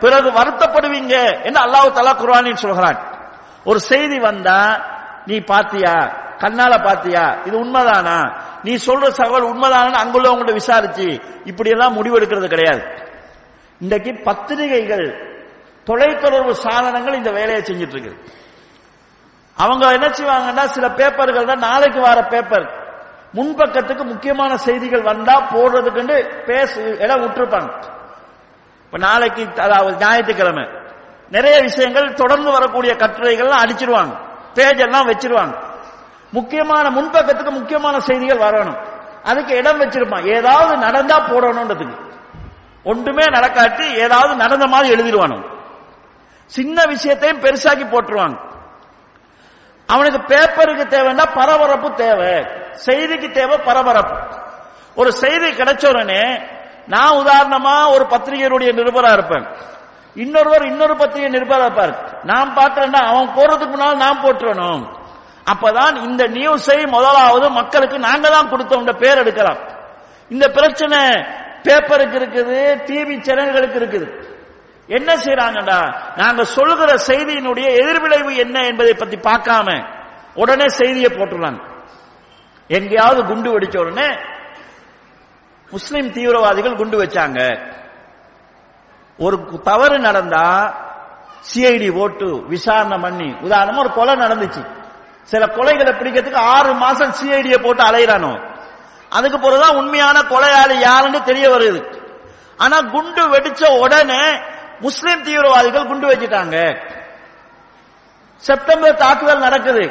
[0.00, 2.98] பிறகு வருத்தப்படுவீங்க என்று அல்லாஹு தலா குர்ஆனில் சொல்கிறான்.
[3.64, 4.60] ஒரு செய்தி வந்தா
[5.26, 5.94] நீ பாத்தியா?
[6.42, 7.24] கண்ணால பாத்தியா?
[7.46, 8.16] இது உண்மைதானா?
[8.64, 11.06] நீ சொல்ற சகவல் உண்மைதானு அங்குள்ளவங்கள்ட்ட விசாரிச்சு
[11.44, 12.82] இப்படி எல்லாம் முடிவெடுக்கிறது கிடையாது.
[13.80, 15.06] இன்றைக்கு பத்திரிகைகள்
[15.86, 18.12] தொலைத்தொடர்பு சாதனங்கள் இந்த வேலையை செஞ்சிட்டு இருக்கு
[19.56, 22.66] அவங்க என்ன செய்வாங்கன்னா சில பேப்பர்கள் தான் நாளைக்கு வர பேப்பர்
[23.32, 27.72] முன்பக்கத்துக்கு முக்கியமான செய்திகள் வந்தா போடுறதுக்கு பேச இடம் விட்டுருப்பாங்க.
[28.84, 30.68] இப்ப நாளைக்கு அதாவது ஞாயிற்றுக்கிழமை
[31.30, 34.16] நிறைய விஷயங்கள் தொடர்ந்து வரக்கூடிய கட்டுரைகள்லாம் அடிச்சிருவாங்க.
[34.54, 35.54] பேஜ் எல்லாம் வச்சிருவாங்க.
[36.32, 38.76] முக்கியமான முன்பக்கத்துக்கு முக்கியமான செய்திகள் வரணும்.
[39.22, 42.10] அதுக்கு இடம் வச்சிருப்பான் ஏதாவது நடந்தா போடணும்ன்றதுக்கு
[42.84, 45.44] ஒன்றுமே நடக்காட்டி ஏதாவது நடந்த மாதிரி எழுதிடுவானு
[46.46, 48.51] சின்ன விஷயத்தையும் பெருசாக்கி போட்டுருவாங்க.
[49.86, 52.44] அவனுக்கு பேப்பருக்கு தேவைன்னா பரபரப்பு தேவை.
[52.86, 54.36] செய்திக்கு தேவை பரபரப்பு.
[54.94, 56.40] ஒரு செய்தி கிடைச்ச உடனே
[56.86, 59.46] நான் உதாரணமா ஒரு பத்திரிகையினுடைய நிருபரா இருப்பேன்.
[60.14, 62.22] இன்னொருவர் இன்னொரு பத்திரிகை நிருபரா இருப்பார்.
[62.22, 65.00] நான் பார்க்கிறேன்னா அவன் போடுறதுக்கு முன்னால் நான் போட்டுறணும்
[65.52, 69.58] அப்பதான் இந்த நியூஸை முதலாவது மக்களுக்கு நாங்க தான் கொடுத்தோம் பேர் எடுக்கலாம்.
[70.28, 70.98] இந்த பிரச்சனை
[71.62, 74.21] பேப்பருக்கு இருக்குது டிவி சேனல்களுக்கு இருக்குது.
[74.86, 79.86] என்ன செய்யறாங்கடா நாங்க சொல்கிற செய்தியினுடைய எதிர்விளைவு என்ன என்பதை பத்தி பார்க்காம
[80.34, 81.60] உடனே செய்தியை போட்டுறாங்க
[82.68, 84.16] எங்கேயாவது குண்டு வெடிச்ச உடனே
[85.70, 87.60] முஸ்லிம் தீவிரவாதிகள் குண்டு வச்சாங்க.
[89.18, 90.74] ஒரு தவறு நடந்தா
[91.54, 94.62] சிஐடி ஓட்டு விசாரணை பண்ணி உதாரணமா ஒரு கொலை நடந்துச்சு.
[95.22, 98.50] சில கொலைகளை பிடிக்கிறதுக்கு ஆறு மாசம் சிஐடியை போட்டு அலையிறானோ?
[99.10, 102.00] அதுக்கு பிறகுதான் உண்மையான கொலையாளி யாருன்னு தெரிய வருது.
[102.56, 104.40] ஆனா குண்டு வெடிச்ச உடனே
[104.84, 106.56] முஸ்லிம் தீவிரவாதிகள் குண்டு வச்சுட்டாங்க
[108.36, 109.84] செப்டம்பர் தாக்குதல் நடக்குது.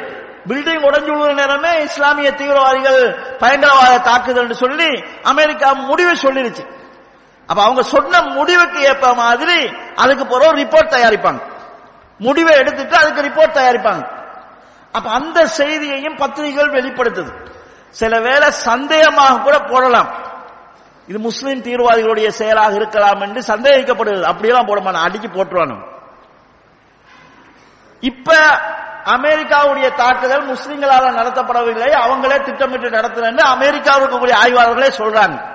[0.48, 3.00] பில்டிங் உடஞ்சு நேரமே இஸ்லாமிய தீவிரவாதிகள்
[3.38, 4.90] பயங்கரவாத தாக்குதல் சொல்லி
[5.22, 6.64] அமெரிக்கா முடிவு சொல்லிருச்சு.
[7.46, 9.58] அப்ப அவங்க சொன்ன முடிவுக்கு ஏற்ப மாதிரி
[9.96, 11.40] அதுக்கு பிறகு ரிப்போர்ட் தயாரிப்பாங்க.
[12.18, 14.04] முடிவை எடுத்துட்டு அதுக்கு ரிப்போர்ட் தயாரிப்பாங்க.
[14.92, 17.32] அப்ப அந்த செய்தியையும் பத்திரிகைகள் வெளிப்படுத்துது.
[17.90, 20.10] சில வேளை சந்தேகமாக கூட போடலாம்.
[21.06, 25.90] இது முஸ்லிம் தீவிரவாதிகளுடைய செயலாக இருக்கலாம் என்று சந்தேகிக்கப்படுது அப்படியெல்லாம் போட மாட்டான் அடிச்சு போட்டுருவானு
[28.00, 28.36] இப்ப
[29.04, 35.50] அமெரிக்காவுடைய தாக்குதல் முஸ்லிம்களால் நடத்தப்படவில்லை அவங்களே திட்டமிட்டு நடத்தினு அமெரிக்காவில் இருக்கக்கூடிய ஆய்வாளர்களே சொல்றாங்க.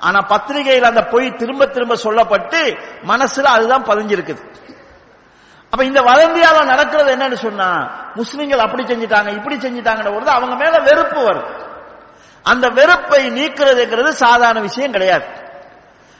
[0.00, 4.50] ஆனா பத்திரிகையில் அந்த பொய் திரும்ப திரும்ப சொல்லப்பட்டு மனசுல அதுதான் பதிஞ்சிருக்குது.
[5.70, 11.20] அப்ப இந்த வதந்தியால நடக்கிறது என்னன்னு சொன்னா முஸ்லிம்கள் அப்படி செஞ்சுட்டாங்க இப்படி செஞ்சுட்டாங்கன்ற பொழுது அவங்க மேல வெறுப்பு
[11.26, 11.70] வருது.
[12.42, 15.24] அந்த வெறுப்பை நீக்கிறதுங்கிறது சாதாரண விஷயம் கிடையாது.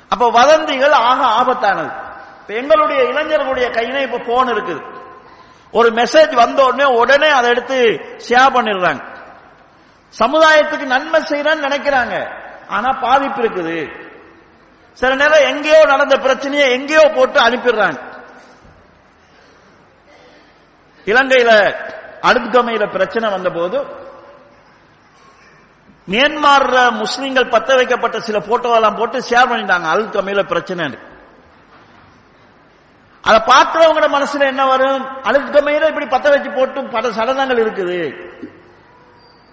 [0.08, 1.92] அப்ப வதந்திகள் ஆக ஆபத்தானது.
[2.40, 4.82] இப்ப எங்களுடைய இளைஞர்களுடைய கையில இப்ப போன் இருக்குது.
[5.72, 9.02] ஒரு மெசேஜ் வந்த உடனே உடனே அதை எடுத்து ஷேர் பண்ணிடுறாங்க.
[10.18, 12.40] சமுதாயத்துக்கு நன்மை செய்யறான்னு நினைக்கிறாங்க.
[12.68, 14.08] ஆனா பாதிப்பு இருக்குது.
[14.92, 18.10] சில நேரம் எங்கேயோ நடந்த பிரச்சனையை எங்கேயோ போட்டு அனுப்பிடுறாங்க.
[21.04, 21.74] இலங்கையில
[22.22, 24.00] அடுக்கமையில பிரச்சனை வந்த போது
[26.09, 29.94] மியான்மர்ல முஸ்லிம்கள் பத்த வைக்கப்பட்ட சில போட்டோவெல்லாம் போட்டு ஷேர் பண்ணிட்டாங்க.
[29.94, 30.98] அழுக்கமையில பிரச்சனை அதை.
[33.24, 35.05] பார்க்கிறவங்க மனசுல என்ன வரும்?
[35.05, 38.28] அழுக்கமையில இப்படி பத்த வச்சு போட்டு பல சடலங்கள் இருக்குது.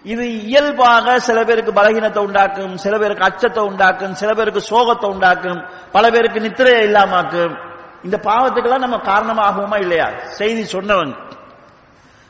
[0.04, 6.10] இது இயல்பாக சில பேருக்கு பலகீனத்தை உண்டாக்கும் சில பேருக்கு அச்சத்தை உண்டாக்கும் சில பேருக்கு சோகத்தை உண்டாக்கும் பல
[6.10, 7.58] பேருக்கு நித்திரையை இல்லாமாக்கும்.
[8.04, 10.12] இந்த பாவத்துக்கெல்லாம் நம்ம காரணமாகுமா இல்லையா?
[10.24, 11.16] செய்தி சொன்னவங்க.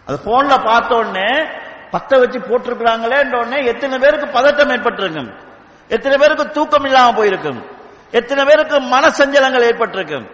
[0.05, 1.45] அது போன்ல பார்த்த உடனே
[1.93, 5.29] பத்த வச்சு போட்டிருக்கிறாங்களே உடனே எத்தனை பேருக்கு பதட்டம் ஏற்பட்டிருக்கும்?
[5.87, 7.61] எத்தனை பேருக்கு தூக்கம் இல்லாம போயிருக்கும்?
[8.11, 10.27] எத்தனை பேருக்கு மனசஞ்சலங்கள் ஏற்பட்டிருக்கும்?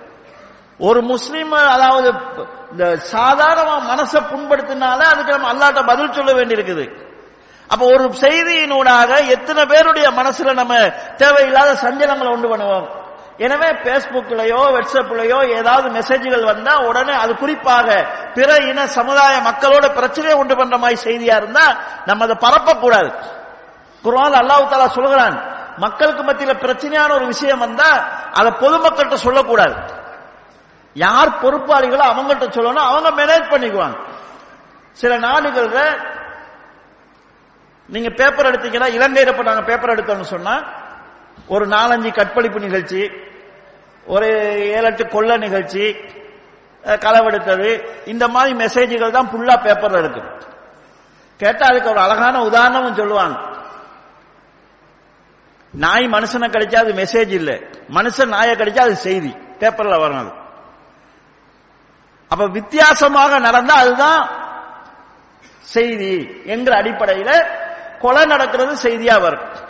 [0.77, 2.13] ஒரு முஸ்லீம் அதாவது
[2.71, 6.85] இந்த சாதாரண மனசை புண்படுத்தினால அதுக்கு நம்ம அல்லாட்ட பதில் சொல்ல வேண்டியிருக்குது.
[7.67, 10.73] அப்ப ஒரு செய்தியினூடாக எத்தனை பேருடைய மனசுல நம்ம
[11.17, 12.87] தேவையில்லாத சஞ்சலங்களை உண்டு பண்ணுவோம்?
[13.39, 17.87] எனவே பேஸ்புக்லயோ வாட்ஸ்அப்லயோ ஏதாவது மெசேஜ்கள் வந்தா உடனே அது குறிப்பாக
[18.35, 21.65] பிற இன சமுதாய மக்களோட பிரச்சனையை உண்டு பண்ற மாதிரி செய்தியா இருந்தா
[22.05, 23.09] நம்ம அதை பரப்பக்கூடாது
[24.03, 25.35] குர்ஆன் அல்லாஹு தாலா சொல்கிறான்
[25.83, 27.89] மக்களுக்கு மத்தியில பிரச்சனையான ஒரு விஷயம் வந்தா
[28.39, 29.75] அதை பொதுமக்கள்கிட்ட சொல்லக்கூடாது.
[30.95, 33.97] யார் பொறுப்பாளிகளோ அவங்கள்ட்ட சொல்லணும் அவங்க மேனேஜ் பண்ணிக்குவாங்க.
[34.93, 35.79] சில நாடுகள்ல
[37.89, 40.55] நீங்க பேப்பர் எடுத்தீங்கன்னா இலங்கையில இப்ப நாங்க பேப்பர் எடுத்தோம்னு சொன்னா
[41.47, 43.09] ஒரு நாலஞ்சு கற்பழிப்பு நிகழ்ச்சி
[44.05, 44.27] ஒரு
[44.67, 45.95] ஏழு எட்டு கொள்ள நிகழ்ச்சி
[46.83, 47.69] களவெடுத்தது.
[48.05, 50.21] இந்த மாதிரி மெசேஜ்கள் தான் ஃபுல்லா பேப்பர்ல இருக்கு.
[51.37, 53.37] கேட்டா அதுக்கு ஒரு அழகான உதாரணமும் சொல்லுவாங்க.
[55.73, 57.59] நாய் மனுஷனை கிடைச்சா அது மெசேஜ் இல்ல.
[57.89, 59.35] மனுஷன் நாயை கிடைச்சா அது செய்தி.
[59.59, 60.31] பேப்பர்ல வரும் அது
[62.27, 64.29] அப்ப வித்தியாசமாக நடந்தா அதுதான்
[65.59, 67.45] செய்தி என்கிற அடிப்படையில
[67.99, 69.64] கொலை நடக்கிறது செய்தியா வரும்.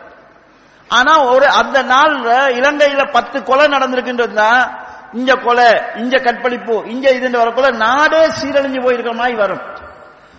[0.87, 4.71] ஆனா ஒரு அந்த நாள்ல இலங்கையில பத்து கொலை நடந்திருக்குன்றதுனா
[5.13, 9.61] இங்க கொலை இங்க கற்பழிப்பு இங்க இதுன்னு வரக்குள்ள நாடே சீரழிஞ்சு போயிருக்கிற மாதிரி வரும்.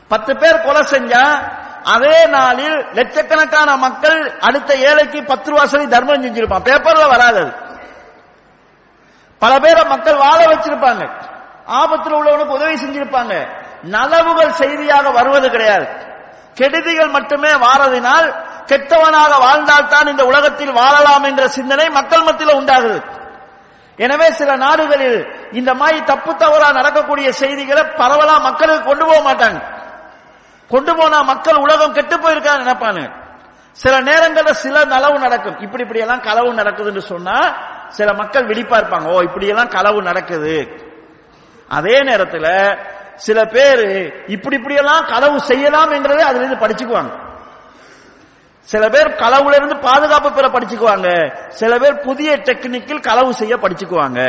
[0.09, 1.23] பத்து பேர் கொலை செஞ்சா
[1.85, 6.65] அதே நாளில் லட்சக்கணக்கான மக்கள் அடுத்த ஏழைக்கு பத்து ரூபா சொல்லி தர்மம் செஞ்சிருப்பான்.
[6.65, 7.53] பேப்பர்ல வராது
[9.39, 11.11] பல பேரை மக்கள் வாழ வச்சிருப்பாங்க.
[11.67, 13.47] ஆபத்தில் உள்ளவனுக்கு உதவி செஞ்சிருப்பாங்க.
[13.83, 15.87] நலவுகள் செய்தியாக வருவது கிடையாது.
[16.55, 18.35] கெடுதிகள் மட்டுமே வாரதினால்
[18.71, 22.99] கெட்டவனாக வாழ்ந்தால்தான் இந்த உலகத்தில் வாழலாம் என்ற சிந்தனை மக்கள் மத்தியில் உண்டாகுது.
[23.97, 25.19] எனவே சில நாடுகளில்
[25.53, 29.61] இந்த மாதிரி தப்பு தவறா நடக்கக்கூடிய செய்திகளை பரவலா மக்களுக்கு கொண்டு போக மாட்டாங்க.
[30.69, 33.11] கொண்டு போனா மக்கள் உலகம் கெட்டு போயிருக்கான்னு நினைப்பாங்க.
[33.73, 35.61] சில நேரங்களில் சில நலவு நடக்கும்.
[35.61, 37.37] இப்படி இப்படி எல்லாம் களவு நடக்குதுன்னு சொன்னா
[37.89, 39.07] சில மக்கள் விழிப்பா இருப்பாங்க.
[39.15, 40.57] ஓ இப்படி எல்லாம் களவு நடக்குது.
[41.69, 42.79] அதே நேரத்தில்
[43.15, 43.85] சில பேர்
[44.27, 47.13] இப்படி இப்படி எல்லாம் களவு செய்யலாம் என்றதை அதுல இருந்து படிச்சுக்குவாங்க.
[48.73, 51.09] சில பேர் களவுல இருந்து பாதுகாப்பு பெற படிச்சுக்குவாங்க.
[51.61, 54.21] சில பேர் புதிய டெக்னிக்கில் களவு செய்ய படிச்சுக்குவாங்க.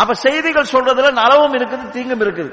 [0.00, 2.50] அப்ப செய்திகள் சொல்றதுல நலவும் இருக்குது தீங்கும் இருக்குது.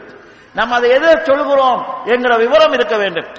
[0.57, 1.81] நம்ம அதை எதை சொல்கிறோம்
[2.13, 3.29] என்கிற விவரம் இருக்க வேண்டும்.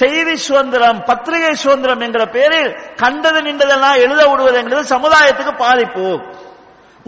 [0.00, 2.70] செய்தி சுதந்திரம் பத்திரிகை சுதந்திரம் என்கிற பேரில்
[3.02, 6.06] கண்டது நின்றதெல்லாம் எழுத விடுவது என்கிறது சமுதாயத்துக்கு பாதிப்பு.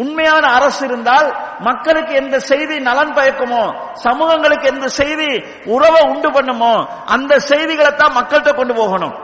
[0.03, 1.29] உண்மையான அரசு இருந்தால்
[1.69, 3.63] மக்களுக்கு எந்த செய்தி நலன் பயக்குமோ
[4.05, 5.31] சமூகங்களுக்கு எந்த செய்தி
[5.75, 6.75] உறவை உண்டு பண்ணுமோ
[7.15, 9.17] அந்த செய்திகளை தான் மக்கள்கிட்ட கொண்டு போகணும்.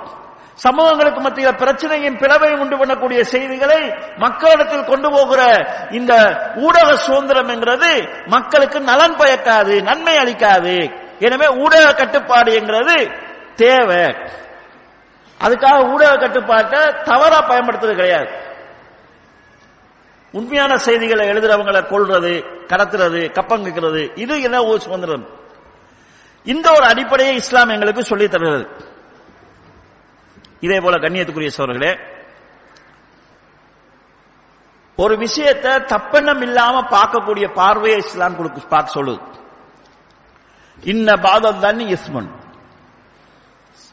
[0.55, 8.81] சமூகங்களுக்கு மத்தியில் பிரச்சனையின் பிளவையும் உண்டு பண்ணக்கூடிய செய்திகளை மக்களிடத்தில் கொண்டு போகிற இந்த ஊடக சுதந்திரம் என்கிறது மக்களுக்கு
[8.81, 10.91] நலன் பயக்காது நன்மை அளிக்காது.
[11.19, 13.11] எனவே ஊடக கட்டுப்பாடு என்கிறது
[13.55, 14.15] தேவை.
[15.41, 18.29] அதுக்காக ஊடக கட்டுப்பாட்டை தவறா பயன்படுத்துறது கிடையாது.
[20.33, 25.29] உண்மையான செய்திகளை எழுதுறவங்களை கொள்றது கடத்துறது கப்பங்கிக்கிறது இது என்ன ஒரு சுதந்திரம்?
[26.45, 28.84] இந்த ஒரு அடிப்படையை இஸ்லாம் எங்களுக்கு சொல்லித் தருகிறது.
[30.65, 31.93] இதே போல கண்ணியத்துக்குரிய சோழர்களே
[34.99, 39.23] ஒரு விஷயத்தை தப்பெண்ணம் இல்லாம பார்க்கக்கூடிய பார்வையை இஸ்லாம் கொடுக்க பார்க்க சொல்லுது.
[40.93, 42.31] இன்ன பாதம் தண்ணி இஸ்மன்.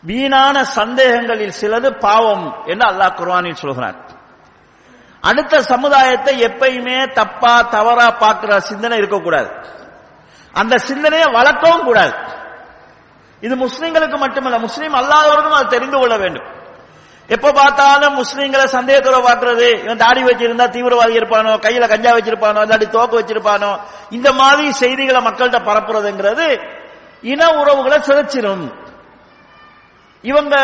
[0.10, 3.98] வீணான சந்தேகங்களில் சிலது பாவம் என்று அல்லாஹ் குர்வானில் சொல்கிறார்
[5.30, 9.50] அடுத்த சமுதாயத்தை எப்பயுமே தப்பா தவறா பார்க்கிற சிந்தனை இருக்கக்கூடாது.
[10.62, 12.16] அந்த சிந்தனையை வளர்க்கவும் கூடாது.
[13.46, 16.48] இது முஸ்லிம்களுக்கு மட்டுமல்ல முஸ்லீம் அல்லாதவர்களும் அதை தெரிந்து கொள்ள வேண்டும்.
[17.34, 23.20] எப்ப பார்த்தாலும் முஸ்லீம்களை சந்தேகத்தோட பாக்குறது இவன் தாடி வச்சிருந்தா தீவிரவாதி இருப்பானோ கையில கஞ்சா வச்சிருப்பானோ இல்லாட்டி தோக்கு
[23.20, 23.70] வச்சிருப்பானோ
[24.10, 26.48] இந்த மாதிரி செய்திகளை மக்கள்கிட்ட பரப்புறதுங்கிறது
[27.22, 28.66] இன உறவுகளை சிதைச்சிரும்.
[30.24, 30.56] இவங்க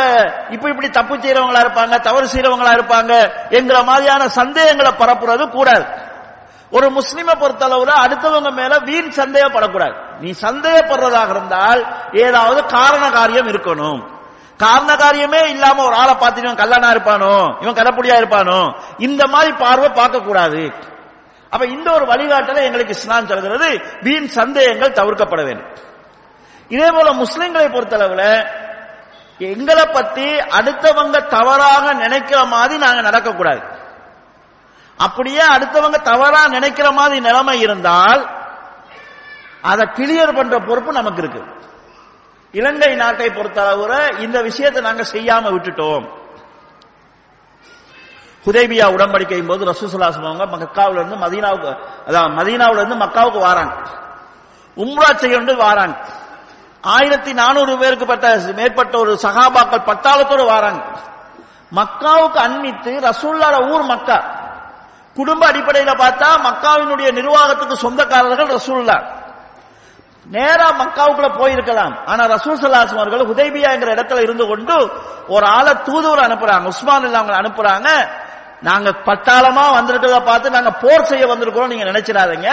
[0.50, 3.14] இப்ப இப்படி தப்பு செய்யறவங்களா இருப்பாங்க தவறு செய்யறவங்களா இருப்பாங்க
[3.50, 5.86] என்கிற மாதிரியான சந்தேகங்களை பரப்புறது கூடாது.
[6.72, 9.96] ஒரு முஸ்லிமை பொறுத்தளவுல அடுத்தவங்க மேல வீண் சந்தேகப்படக்கூடாது.
[10.20, 14.02] நீ சந்தேகப்படுறதாக இருந்தால் ஏதாவது காரண காரியம் இருக்கணும்.
[14.58, 17.62] காரண காரியமே இல்லாம ஒரு ஆளை பார்த்துட்டு இவன் கல்லனா இருப்பானோ?
[17.62, 18.80] இவன் கலப்படியா இருப்பானோ?
[18.98, 20.74] இந்த மாதிரி பார்வை பார்க்க கூடாது
[21.50, 23.82] அப்ப இந்த ஒரு வழிகாட்டலை எங்களுக்கு இஸ்லாம் சொல்கிறது.
[24.02, 25.76] வீண் சந்தேகங்கள் தவிர்க்கப்பட வேண்டும்.
[26.70, 28.24] இதே போல முஸ்லிம்களை பொறுத்தளவுல
[29.38, 33.76] எங்களை பத்தி அடுத்தவங்க தவறாக நினைக்கிற மாதிரி நாங்க நடக்கக்கூடாது.
[34.98, 38.30] அப்படியே அடுத்தவங்க தவறா நினைக்கிற மாதிரி நிலைமை இருந்தால்
[39.62, 41.44] அதை கிளியர் பண்ற பொறுப்பு நமக்கு இருக்கு
[42.52, 46.10] இலங்கை நாட்டை பொறுத்தளவுல இந்த விஷயத்தை நாங்க செய்யாம விட்டுட்டோம்.
[48.46, 51.78] ஹுதேபியா உடன்படிக்கையும் போது ரசூசலாசம் அவங்க மக்காவில இருந்து மதீனாவுக்கு
[52.08, 53.74] அதான் மதீனாவுல இருந்து மக்காவுக்கு வாராங்க.
[54.78, 55.96] உம்ரா செய்ய வாராங்க.
[56.82, 60.82] ஆயிரத்தி நானூறு பேருக்கு பட்ட மேற்பட்ட ஒரு சகாபாக்கள் பட்டாளத்தோடு வாராங்க.
[61.76, 64.36] மக்காவுக்கு அண்மித்து ரசூல்லாட ஊர் மக்கா.
[65.16, 69.16] குடும்ப அடிப்படையில பார்த்தா மக்காவினுடைய நிர்வாகத்துக்கு சொந்தக்காரர்கள் ரசூல்லா
[70.36, 71.94] நேரா மக்காவுக்குள்ள போயிருக்கலாம்.
[72.06, 74.76] ஆனா ரசூல் சல்லாசம் அவர்கள் உதய்பியாங்கிற இடத்துல இருந்து கொண்டு
[75.28, 77.90] ஒரு ஆளை தூதுவர் அனுப்புறாங்க உஸ்மான் அவங்க அனுப்புறாங்க.
[78.62, 82.50] நாங்க பட்டாளமா வந்திருக்கிறத பார்த்து நாங்க போர் செய்ய வந்திருக்கிறோம் நீங்க நினைச்சிடாதீங்க.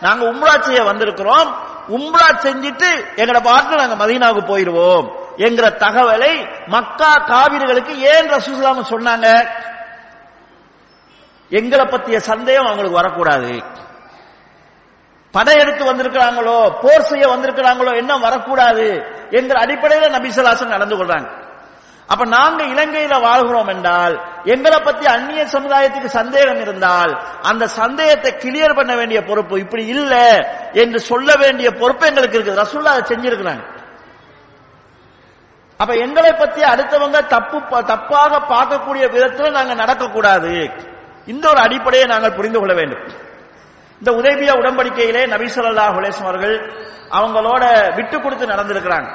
[0.00, 1.48] நாங்க உம்ரா செய்ய வந்திருக்கிறோம்.
[1.88, 5.06] உம்ரா செஞ்சுட்டு எங்கட பாட்டு நாங்க மதீனாவுக்கு போயிருவோம்
[5.36, 6.32] என்கிற தகவலை
[6.66, 9.28] மக்கா காவிரிகளுக்கு ஏன் ரசூசலாம சொன்னாங்க?
[11.50, 13.52] எங்களை பத்திய சந்தேகம் அவங்களுக்கு வரக்கூடாது.
[15.34, 18.86] படையெடுத்து வந்திருக்கிறாங்களோ போர் செய்ய வந்திருக்கிறாங்களோ என்ன வரக்கூடாது
[19.30, 21.28] என்கிற அடிப்படையில் நபிசலாசன் நடந்து கொள்றாங்க.
[22.12, 24.14] அப்ப நாங்க இலங்கையில வாழ்கிறோம் என்றால்
[24.44, 27.12] எங்களை பத்தி அந்நிய சமுதாயத்துக்கு சந்தேகம் இருந்தால்
[27.42, 30.14] அந்த சந்தேகத்தை கிளியர் பண்ண வேண்டிய பொறுப்பு இப்படி இல்ல
[30.72, 32.60] என்று சொல்ல வேண்டிய பொறுப்பு எங்களுக்கு இருக்குது.
[32.64, 33.64] ரசூல்லா அதை செஞ்சிருக்கிறாங்க.
[35.76, 37.58] அப்ப எங்களை பத்தி அடுத்தவங்க தப்பு
[37.92, 40.54] தப்பாக பார்க்கக்கூடிய விதத்தில் நாங்க நடக்கக்கூடாது.
[41.26, 43.04] இந்த ஒரு அடிப்படையை நாங்கள் புரிந்து கொள்ள வேண்டும்.
[44.02, 46.56] இந்த உதேபியா உடன்படிக்கையிலே நபிசல்லா ஹுலேசம் அவர்கள்
[47.10, 49.10] அவங்களோட விட்டு கொடுத்து நடந்திருக்கிறாங்க.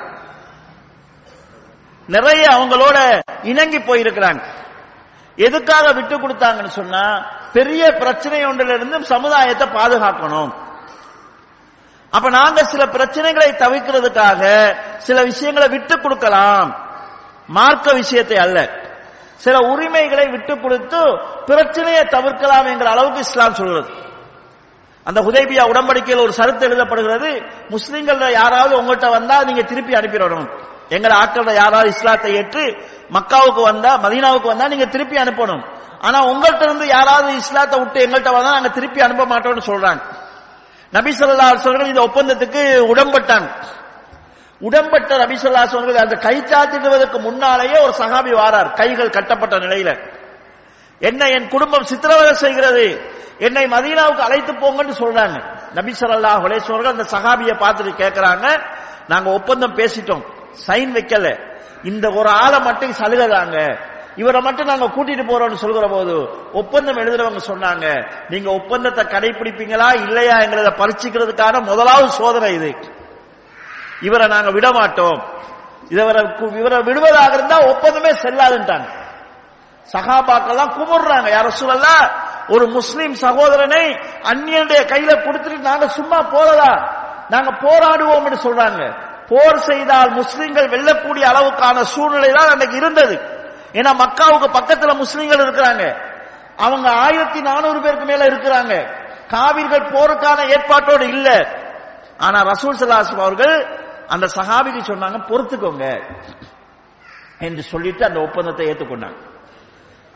[2.08, 4.42] நிறைய அவங்களோட இணங்கி போயிருக்கிறாங்க.
[5.36, 10.54] எதுக்காக விட்டு கொடுத்தாங்கன்னு சொன்னா பெரிய பிரச்சனை ஒன்றிலிருந்து சமுதாயத்தை பாதுகாக்கணும்.
[12.12, 14.44] அப்ப நாங்க சில பிரச்சனைகளை தவிர்க்கிறதுக்காக
[14.98, 16.70] சில விஷயங்களை விட்டு கொடுக்கலாம்.
[17.48, 18.70] மார்க்க விஷயத்தை அல்ல.
[19.38, 21.00] சில உரிமைகளை விட்டு கொடுத்து
[21.46, 24.04] பிரச்சனையை தவிர்க்கலாம் என்கிற அளவுக்கு இஸ்லாம் சொல்றது
[25.06, 27.30] அந்த உதய்பியா உடன்படிக்கையில் ஒரு சருத்து எழுதப்படுகிறது.
[27.70, 30.48] முஸ்லீம்கள் யாராவது உங்கள்கிட்ட வந்தா நீங்க திருப்பி அனுப்பிடணும்.
[30.90, 32.64] எங்களை ஆட்கள யாராவது இஸ்லாத்தை ஏற்று
[33.14, 35.64] மக்காவுக்கு வந்தா மதீனாவுக்கு வந்தா நீங்க திருப்பி அனுப்பணும்.
[36.00, 40.02] ஆனா உங்கள்கிட்ட இருந்து யாராவது இஸ்லாத்தை விட்டு எங்கள்கிட்ட வந்தா நாங்க திருப்பி அனுப்ப மாட்டோம்னு சொல்றாங்க.
[40.92, 41.48] நபி சொல்லா
[41.86, 43.50] இந்த ஒப்பந்தத்துக்கு உடன்பட்டாங்க.
[44.62, 45.62] உடன்பட்ட நபி சொல்லா
[46.06, 48.74] அந்த கை சாத்திடுவதற்கு முன்னாலேயே ஒரு சகாபி வாரார்.
[48.74, 49.92] கைகள் கட்டப்பட்ட நிலையில.
[51.00, 52.86] என்ன என் குடும்பம் சித்திரவதை செய்கிறது?
[53.40, 55.38] என்னை மதீனாவுக்கு அழைத்து போங்கன்னு சொல்றாங்க.
[55.76, 56.32] நபிசரல்லா
[56.88, 58.46] அந்த சகாபியை பார்த்துட்டு கேட்கிறாங்க
[59.08, 60.24] நாங்க ஒப்பந்தம் பேசிட்டோம்.
[60.68, 61.28] சைன் வைக்கல.
[61.84, 63.78] இந்த ஒரு ஆளை மட்டும் சலுகைதாங்க
[64.18, 66.14] இவரை மட்டும் நாங்க கூட்டிட்டு போறோம்னு சொல்கிற போது
[66.54, 67.86] ஒப்பந்தம் எழுதுறவங்க சொன்னாங்க
[68.30, 72.72] நீங்க ஒப்பந்தத்தை கடைபிடிப்பீங்களா இல்லையாங்கிறத பறிச்சுக்கிறதுக்கான முதலாவது சோதனை இது.
[74.02, 75.24] இவரை நாங்க விட மாட்டோம்
[75.90, 76.22] இவரை
[76.60, 78.88] இவரை விடுவதாக இருந்தா ஒப்பந்தமே செல்லாதுன்ட்டாங்க.
[79.94, 82.06] சகாபாக்கெல்லாம் குமுறாங்க யார சூழல்லாம்
[82.48, 83.92] ஒரு முஸ்லிம் சகோதரனை
[84.22, 87.04] அந்நியனுடைய கையில கொடுத்துட்டு நாங்க சும்மா போறதா?
[87.30, 89.04] நாங்க போராடுவோம் சொல்றாங்க.
[89.28, 93.16] போர் செய்தால் முஸ்லிம்கள் வெல்லக்கூடிய அளவுக்கான சூழ்நிலை தான் அன்னைக்கு இருந்தது.
[93.72, 96.14] ஏன்னா மக்காவுக்கு பக்கத்துல முஸ்லிம்கள் இருக்கிறாங்க.
[96.58, 99.04] அவங்க ஆயிரத்தி நானூறு பேருக்கு மேல இருக்கிறாங்க.
[99.28, 101.48] காவிர்கள் போருக்கான ஏற்பாட்டோடு இல்ல.
[102.18, 106.02] ஆனா ரசூல் சலாசம் அவர்கள் அந்த சஹாபிக்கு சொன்னாங்க பொறுத்துக்கோங்க.
[107.40, 109.34] என்று சொல்லிட்டு அந்த ஒப்பந்தத்தை ஏற்றுக்கொண்டாங்க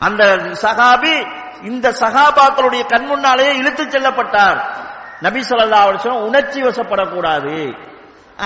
[0.00, 0.24] அந்த
[0.62, 1.26] சகாபி
[1.62, 4.58] இந்த சகாபாக்களுடைய கண் முன்னாலேயே இழுத்து செல்லப்பட்டார்.
[5.20, 7.74] நபி சொல்லா அவர் உணர்ச்சி வசப்படக்கூடாது.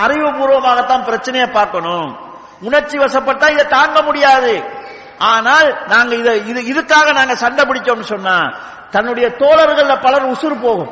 [0.03, 2.19] அறிவுபூர்வமாகத்தான் பிரச்சனையை பார்க்கணும்.
[2.61, 4.63] உணர்ச்சி வசப்பட்டா இதை தாங்க முடியாது.
[5.17, 8.53] ஆனால் நாங்க இதை இது இதுக்காக நாங்க சண்டை பிடிச்சோம்னு சொன்னா
[8.91, 10.91] தன்னுடைய தோழர்கள்ல பலர் உசுறு போகும்.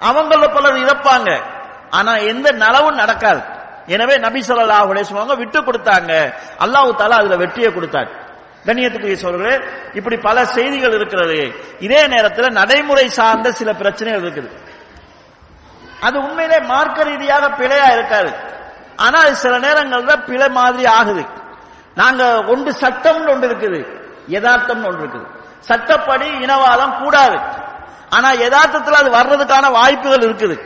[0.00, 1.42] அவங்கள பலர் இறப்பாங்க.
[1.90, 3.42] ஆனா எந்த நலவும் நடக்காது.
[3.86, 6.12] எனவே நபி சொல்லா சொல்லுவாங்க விட்டு கொடுத்தாங்க.
[6.58, 8.22] அல்லாஹு தாலா அதுல வெற்றியை கொடுத்தார்.
[8.66, 9.54] கண்ணியத்துக்குரிய சோழர்களே
[9.94, 11.54] இப்படி பல செய்திகள் இருக்கிறது.
[11.78, 14.50] இதே நேரத்தில் நடைமுறை சார்ந்த சில பிரச்சனைகள் இருக்குது.
[16.00, 18.32] அது உண்மையிலே மார்க்க ரீதியாக பிழையா இருக்காது.
[18.96, 21.24] ஆனால் அது சில நேரங்கள்ல பிழை மாதிரி ஆகுது.
[21.94, 23.80] நாங்க ஒன்று சட்டம்னு ஒன்று இருக்குது.
[24.28, 25.26] யதார்த்தம்னு ஒன்று இருக்குது.
[25.60, 27.38] சட்டப்படி இனவாதம் கூடாது.
[28.10, 30.56] ஆனா யதார்த்தத்தில் அது வர்றதுக்கான வாய்ப்புகள் இருக்குது.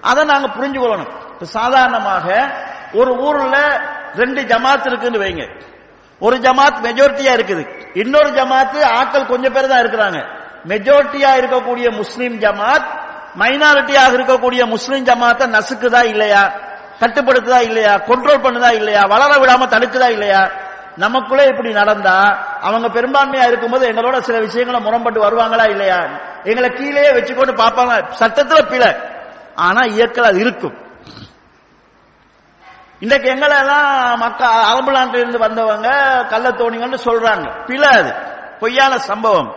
[0.00, 2.26] அதை நாங்க புரிஞ்சு கொள்ளணும் சாதாரணமாக
[2.92, 3.56] ஒரு ஊர்ல
[4.14, 5.44] ரெண்டு ஜமாத் இருக்குன்னு வைங்க.
[6.20, 7.68] ஒரு ஜமாத் மெஜாரிட்டியா இருக்குது.
[7.94, 10.24] இன்னொரு ஜமாத் ஆட்கள் கொஞ்சம் பேர் தான் இருக்கிறாங்க.
[10.68, 13.06] மெஜாரிட்டியா இருக்கக்கூடிய முஸ்லீம் ஜமாத்
[13.38, 16.52] மைனாரிட்டியாக இருக்கக்கூடிய முஸ்லீம் ஜமாத்தை நசுக்குதா இல்லையா?
[17.00, 17.94] கட்டுப்படுத்துதா இல்லையா?
[17.94, 19.04] கண்ட்ரோல் பண்ணுதா இல்லையா?
[19.04, 20.50] வளர விடாம தடுக்குதா இல்லையா?
[20.96, 26.06] நமக்குள்ளே இப்படி நடந்தா அவங்க பெரும்பான்மையா இருக்கும்போது எங்களோட சில விஷயங்களை முரண்பட்டு வருவாங்களா இல்லையா?
[26.44, 28.04] எங்களை கீழே வச்சுக்கொண்டு பார்ப்பாங்க.
[28.18, 28.94] சட்டத்துல பிழை.
[29.54, 30.87] ஆனா இயற்கை அது இருக்கும்.
[33.00, 35.88] இன்றைக்கு எங்களை எல்லாம் மக்கா அரபு நாட்டில இருந்து வந்தவங்க
[36.28, 37.66] கள்ள தோணிங்கன்னு சொல்றாங்க.
[37.66, 38.14] பிழை அது
[38.60, 39.56] பொய்யான சம்பவம்.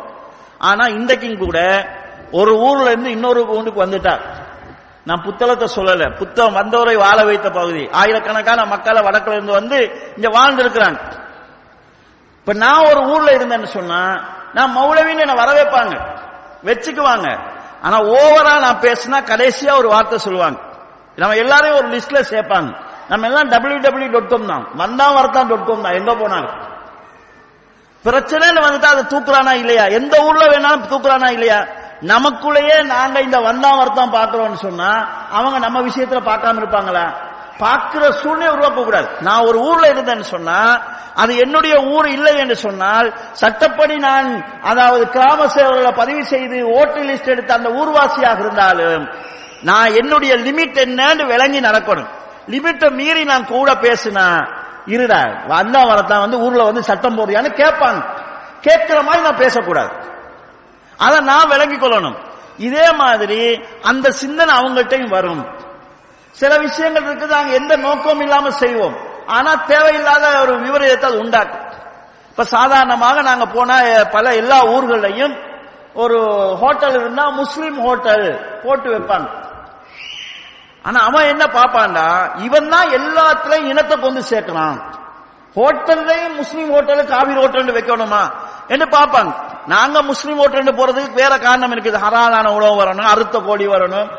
[0.58, 1.88] ஆனா இன்றைக்கும் கூட
[2.32, 4.22] ஒரு ஊர்ல இருந்து இன்னொரு ஊருக்கு வந்துட்டார்.
[5.06, 6.16] நான் புத்தகத்தை சொல்லல.
[6.16, 7.90] புத்தகம் வந்தவரை வாழ வைத்த பகுதி.
[7.92, 11.00] ஆயிரக்கணக்கான மக்களை வடக்குல இருந்து வந்து இங்க வாழ்ந்திருக்கிறாங்க.
[12.40, 14.20] இப்ப நான் ஒரு ஊர்ல இருந்தேன்னு சொன்னா
[14.54, 16.20] நான் மௌலவின்னு என்ன வரவேற்பாங்க.
[16.66, 17.40] வச்சுக்குவாங்க.
[17.82, 20.60] ஆனா ஓவரா நான் பேசினா கடைசியா ஒரு வார்த்தை சொல்லுவாங்க.
[21.16, 22.90] நம்ம எல்லாரையும் ஒரு லிஸ்ட்ல சேர்ப்பாங்க.
[23.12, 24.66] நம்ம எல்லாம் டபிள்யூ டபிள்யூ டாட் காம் தான்.
[24.82, 25.98] வந்தா வரத்தான் டாட் காம் தான்.
[26.00, 26.56] எங்க போனாலும்.
[28.06, 29.84] பிரச்சனைன்னு வந்துட்டா அதை தூக்குறானா இல்லையா?
[30.00, 31.60] எந்த ஊர்ல வேணாலும் தூக்குறானா இல்லையா?
[32.12, 34.92] நமக்குள்ளேயே நாங்க இந்த வந்தா வரத்தான் பாக்குறோம்னு சொன்னா
[35.38, 37.04] அவங்க நம்ம விஷயத்துல பார்க்காம இருப்பாங்களா?
[37.60, 39.08] பார்க்கிற சூழ்நிலை உருவாக்க கூடாது.
[39.20, 40.60] நான் ஒரு ஊர்ல இருந்தேன்னு சொன்னா
[41.22, 43.08] அது என்னுடைய ஊர் இல்லை என்று சொன்னால்
[43.42, 44.30] சட்டப்படி நான்
[44.72, 49.06] அதாவது கிராம சேவர்களை பதிவு செய்து ஓட்டு லிஸ்ட் எடுத்து அந்த ஊர்வாசியாக இருந்தாலும்
[49.70, 52.10] நான் என்னுடைய லிமிட் என்னன்னு விளங்கி நடக்கணும்.
[52.48, 54.48] லிமிட்டை மீறி நான் கூட பேசினா
[54.86, 58.04] இருடா வந்தா வரத்தான் வந்து ஊர்ல வந்து சட்டம் போடுறியான்னு கேட்பாங்க.
[58.62, 59.90] கேட்கிற மாதிரி நான் பேசக்கூடாது.
[60.98, 62.16] அதை நான் விளங்கிக் கொள்ளணும்.
[62.58, 65.48] இதே மாதிரி அந்த சிந்தனை அவங்கள்ட்டையும் வரும்.
[66.32, 68.96] சில விஷயங்கள் இருக்குது நாங்கள் எந்த நோக்கமும் இல்லாம செய்வோம்.
[69.28, 71.70] ஆனா தேவையில்லாத ஒரு விவரத்தை அது உண்டாக்கும்.
[72.30, 75.38] இப்ப சாதாரணமாக நாங்க போன பல எல்லா ஊர்களையும்
[75.94, 76.20] ஒரு
[76.60, 79.41] ஹோட்டல் இருந்தா முஸ்லீம் ஹோட்டல் போட்டு வைப்பாங்க.
[80.86, 82.06] ஆனா அவன் என்ன பாப்பான்டா
[82.42, 84.78] இவன் தான் எல்லாத்துலயும் இனத்தை கொண்டு சேர்க்கலாம்
[85.56, 88.24] ஹோட்டல்லையும் முஸ்லீம் ஹோட்டல் காவிரி ஹோட்டல் வைக்கணுமா?
[88.74, 89.32] என்று பார்ப்பாங்க?
[89.68, 92.04] நாங்க முஸ்லீம் ஹோட்டல் போறதுக்கு வேற காரணம் இருக்குது.
[92.04, 94.10] ஹராலான உணவு வரணும் அறுத்த கோழி வரணும்.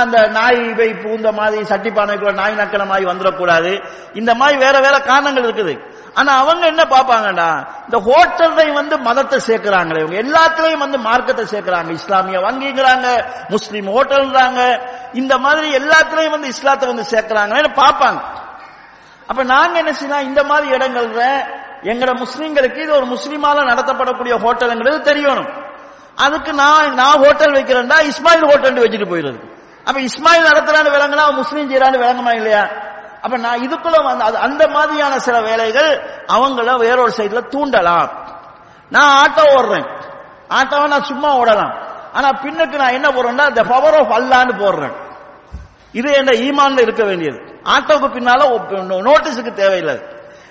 [0.00, 3.72] அந்த நாய் இவை பூந்த மாதிரி சட்டிப்பானைக்குள்ள நாய் நக்கிற மாதிரி வந்துடக்கூடாது.
[4.20, 5.74] இந்த மாதிரி வேற வேற காரணங்கள் இருக்குது.
[6.14, 7.50] ஆனா அவங்க என்ன பார்ப்பாங்கடா
[7.86, 11.90] இந்த ஹோட்டல்லை வந்து மதத்தை சேர்க்கிறாங்களே இவங்க எல்லாத்துலயும் வந்து மார்க்கத்தை சேர்க்கிறாங்க.
[11.90, 13.06] இஸ்லாமிய வங்கிங்கிறாங்க
[13.48, 14.60] முஸ்லீம் ஹோட்டல்ன்றாங்க
[15.12, 18.20] இந்த மாதிரி எல்லாத்துலயும் வந்து இஸ்லாத்தை வந்து சேர்க்கிறாங்களேன்னு பார்ப்பாங்க.
[19.26, 20.24] அப்ப நாங்க என்ன செய்யலாம்?
[20.24, 21.44] இந்த மாதிரி இடங்கள்ல
[21.82, 25.50] எங்கட முஸ்லீம்களுக்கு இது ஒரு முஸ்லீமால நடத்தப்படக்கூடிய ஹோட்டல்ங்கிறது தெரியணும்.
[26.16, 29.50] அதுக்கு நான் நான் ஹோட்டல் வைக்கிறேன்டா இஸ்மாயில் ஹோட்டல் வச்சுட்டு போயிடுறது.
[29.84, 32.68] அப்ப இஸ்மாயில் நடத்துறான்னு விளங்குனா முஸ்லீம் செய்யறான்னு விளங்குமா இல்லையா?
[33.22, 38.10] அப்ப நான் இதுக்குள்ள வந்து அது அந்த மாதிரியான சில வேலைகள் அவங்கள வேறொரு சைட்ல தூண்டலாம்.
[38.90, 39.88] நான் ஆட்டோ ஓடுறேன்.
[40.48, 41.74] ஆட்டோவை நான் சும்மா ஓடலாம்.
[42.12, 44.92] ஆனா பின்னுக்கு நான் என்ன போடுறேன்னா த பவர் ஆஃப் அல்லான்னு போடுறேன்.
[45.92, 47.51] இது என்ன ஈமான்ல இருக்க வேண்டியது.
[47.64, 48.44] ஆட்டோவுக்கு பின்னால
[49.08, 50.02] நோட்டீஸுக்கு தேவையில்லை.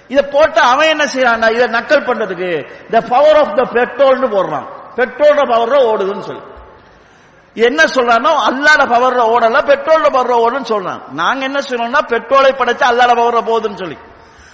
[0.08, 4.68] இதை போட்டு அவன் என்ன செய்யறான் இதை நக்கல் பண்றதுக்கு த பவர் ஆஃப் த பெட்ரோல்னு போடுறான்.
[4.96, 6.42] பெட்ரோலோட பவர் ஓடுதுன்னு சொல்லி.
[7.56, 11.02] என்ன சொல்றானோ அல்லாட பவர்ல ஓடல பெட்ரோல்ல பவர்ல ஓடுன்னு சொல்றான்.
[11.12, 13.98] நாங்க என்ன சொல்றோம்னா பெட்ரோலை படைச்சா அல்லாட பவர்ல போகுதுன்னு சொல்லி.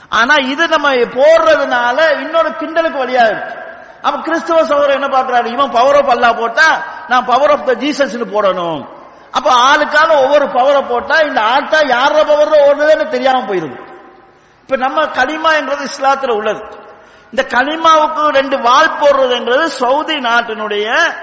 [0.10, 3.66] ஆனா இது நம்ம போடுறதுனால இன்னொரு கிண்டலுக்கு வழியா இருக்கு.
[4.02, 8.34] அப்ப கிறிஸ்துவ சகோதரர் என்ன பாக்குறாரு இவன் பவர் ஆஃப் அல்லா போட்டா நான் பவர் ஆஃப் த ஜீசஸ்
[8.36, 8.88] போடணும்.
[9.32, 13.86] அப்ப ஆளுக்கான ஒவ்வொரு பவரை போட்டா இந்த ஆட்டா யார பவர் ஓடுறதுன்னு தெரியாம போயிருது
[14.62, 16.66] இப்ப நம்ம களிமா என்றது இஸ்லாத்துல உள்ளது.
[17.32, 21.14] இந்த களிமாவுக்கு ரெண்டு வால் போடுறதுங்கிறது சவுதி நாட்டினுடைய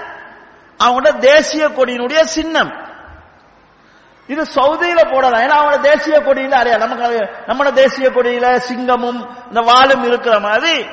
[0.83, 2.83] அவங்களோட தேசிய கொடியினுடைய சின்னம்.
[4.27, 5.41] இது சவுதியில போடலாம்.
[5.41, 10.85] ஏன்னா அவங்களோட தேசிய கொடியில அறியா நமக்கு அது- நம்மளோட தேசிய கொடியில சிங்கமும் இந்த வாலும் இருக்கிற மாதிரி.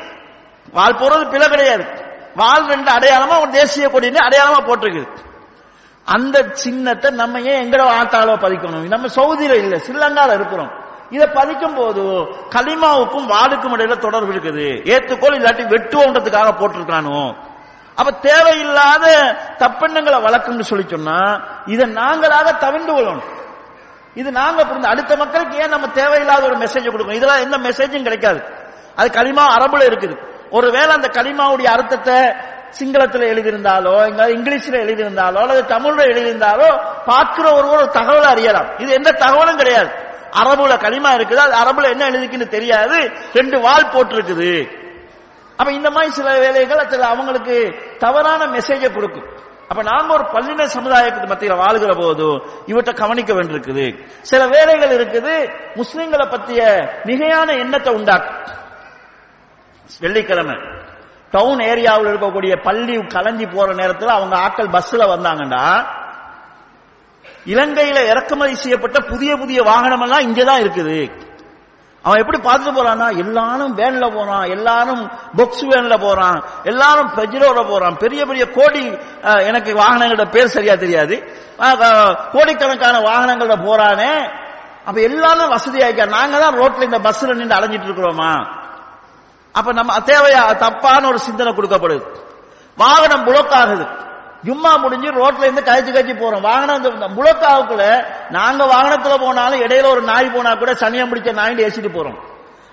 [0.72, 1.84] வால் போடுறது பிழை கிடையாது.
[2.34, 5.08] வால் ரெண்டு அடையாளமா அவங்க தேசிய கொடின்னு அடையாளமா போட்டிருக்குது.
[6.06, 8.86] அந்த சின்னத்தை நம்ம ஏன் எங்கட ஆட்டாலோ பதிக்கணும்?
[8.94, 10.70] நம்ம சவுதியில இல்ல ஸ்ரீலங்கால இருக்கிறோம்.
[11.10, 12.02] இதை பதிக்கும் போது
[12.54, 14.66] கலிமாவுக்கும் வாளுக்கும் இடையில தொடர்பு இருக்குது.
[14.92, 17.18] ஏத்துக்கோள் இல்லாட்டி வெட்டுவோன்றதுக்காக போட்டிருக்கானோ
[17.98, 19.06] அப்ப தேவையில்லாத
[19.58, 21.16] தப்பெண்ணங்களை வளர்க்குன்னு சொல்லி சொன்னா
[21.66, 23.28] இதை நாங்களாக தவிர்ந்து கொள்ளணும்.
[24.14, 27.18] இது நாங்க புரிந்து அடுத்த மக்களுக்கு ஏன் நம்ம தேவையில்லாத ஒரு மெசேஜ் கொடுக்கணும்?
[27.20, 28.40] இதெல்லாம் எந்த மெசேஜும் கிடைக்காது.
[28.96, 30.16] அது களிமா அரபுல இருக்குது.
[30.50, 32.16] ஒருவேளை அந்த களிமாவுடைய அர்த்தத்தை
[32.78, 36.68] சிங்களத்துல எழுதியிருந்தாலோ எங்க இங்கிலீஷ்ல எழுதியிருந்தாலோ அல்லது தமிழ்ல எழுதியிருந்தாலோ
[37.04, 38.78] பார்க்கிற ஒருவர் ஒரு தகவலை அறியலாம்.
[38.78, 39.90] இது எந்த தகவலும் கிடையாது.
[40.30, 43.10] அரபுல களிமா இருக்குது அது அரபுல என்ன எழுதிக்குன்னு தெரியாது.
[43.34, 44.80] ரெண்டு வால் போட்டிருக்குது.
[45.56, 49.28] அப்ப இந்த மாதிரி சில வேலைகள் சில அவங்களுக்கு தவறான மெசேஜை கொடுக்கும்.
[49.68, 54.04] அப்ப நாங்க ஒரு பள்ளின சமுதாயத்துக்கு மத்தியில் வாழ்கிற போதும் இவற்றை கவனிக்க வேண்டியிருக்குது.
[54.20, 55.34] சில வேலைகள் இருக்குது
[55.74, 58.54] முஸ்லிம்களை பத்திய மிகையான எண்ணத்தை உண்டாக்கும்.
[60.00, 60.54] வெள்ளிக்கிழமை.
[61.34, 65.64] டவுன் ஏரியாவில் இருக்கக்கூடிய பள்ளி கலஞ்சி போற நேரத்தில் அவங்க ஆட்கள் பஸ்ல வந்தாங்கன்னா
[67.52, 70.98] இலங்கையில இறக்குமதி செய்யப்பட்ட புதிய புதிய வாகனம் எல்லாம் இங்கதான் இருக்குது.
[72.04, 75.02] அவன் எப்படி பார்த்துட்டு போறான்னா எல்லாரும் வேன்ல போறான் எல்லாரும்
[75.38, 76.38] பொக்ஸ் வேன்ல போறான்
[76.70, 77.96] எல்லாரும் பெஜிரோல போறான்.
[78.04, 78.84] பெரிய பெரிய கோடி
[79.50, 81.16] எனக்கு வாகனங்களோட பேர் சரியா தெரியாது.
[82.34, 84.12] கோடிக்கணக்கான வாகனங்களோட போறானே.
[84.86, 88.32] அப்ப எல்லாரும் வசதியாக்கா நாங்க தான் ரோட்ல இந்த பஸ்ல நின்று அலைஞ்சிட்டு இருக்கிறோமா?
[89.52, 90.56] அப்ப நம்ம தேவையா?
[90.56, 92.04] தப்பான ஒரு சிந்தனை கொடுக்கப்படுது.
[92.76, 93.86] வாகனம் புலோக் ஆகுது
[94.44, 96.40] ஜும்மா முடிஞ்சு ரோட்ல இருந்து கழிச்சு கழிச்சு போறோம்.
[96.40, 97.06] வாகனம் இந்த
[97.48, 102.18] ஆகுக்குள்ள நாங்க வாகனத்துல போனாலும் இடையில ஒரு நாய் போனா கூட சனியம் பிடிச்ச நாயின்னு ஏசிட்டு போறோம்.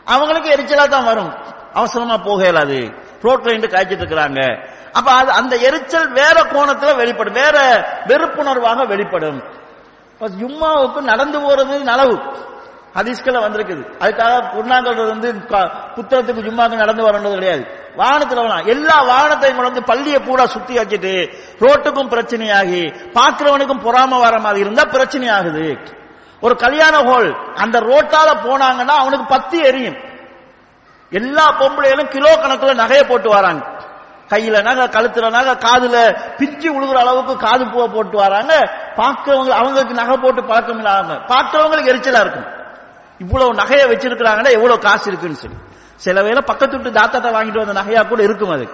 [0.05, 1.33] அவங்களுக்கு எரிச்சலா தான் வரும்.
[1.73, 2.91] அவசரமா போக இயலாது
[3.23, 4.67] ரோட்ல இருந்து காய்ச்சிட்டு இருக்கிறாங்க.
[4.91, 7.33] அப்ப அது அந்த எரிச்சல் வேற கோணத்துல வெளிப்படும்.
[7.33, 9.43] வேற வெறுப்புணர்வாக வெளிப்படும்.
[10.19, 12.33] ஜும்மாவுக்கு நடந்து போறது நலவு.
[12.97, 13.83] ஹதீஸ்களை வந்திருக்குது.
[14.03, 15.29] அதுக்காக குருநாங்கள் வந்து
[15.95, 17.63] புத்தகத்துக்கு ஜும்மாக்கு நடந்து வரணுறது கிடையாது.
[17.97, 18.65] வாகனத்துல வரலாம்.
[18.73, 21.13] எல்லா வாகனத்தையும் வந்து பள்ளியை பூரா சுத்தி வச்சுட்டு
[21.63, 22.81] ரோட்டுக்கும் பிரச்சனையாகி
[23.17, 25.65] பார்க்கிறவனுக்கும் பொறாம வர மாதிரி இருந்தா பிரச்சனை ஆகுது
[26.41, 27.29] ஒரு கல்யாண ஹோல்
[27.63, 29.97] அந்த ரோட்டால போனாங்கன்னா அவனுக்கு பத்து எரியும்.
[31.11, 33.63] எல்லா பொம்பளைகளும் கிலோ கணக்குல நகையை போட்டு வராங்க.
[34.31, 35.97] கையில நகை கழுத்துல நகை காதுல
[36.37, 38.53] பிச்சு உழுகுற அளவுக்கு காது பூவை போட்டு வராங்க.
[38.99, 42.47] பார்க்கிறவங்க அவங்களுக்கு நகை போட்டு பழக்கம் இல்லாம பார்க்கிறவங்களுக்கு எரிச்சலா இருக்கும்.
[43.19, 45.57] இவ்வளவு நகையை வச்சிருக்கிறாங்கன்னா எவ்வளவு காசு இருக்குன்னு சொல்லி.
[45.95, 48.69] சில வேலை பக்கத்து விட்டு தாத்தாட்ட வாங்கிட்டு வந்த நகையா கூட இருக்கும் அது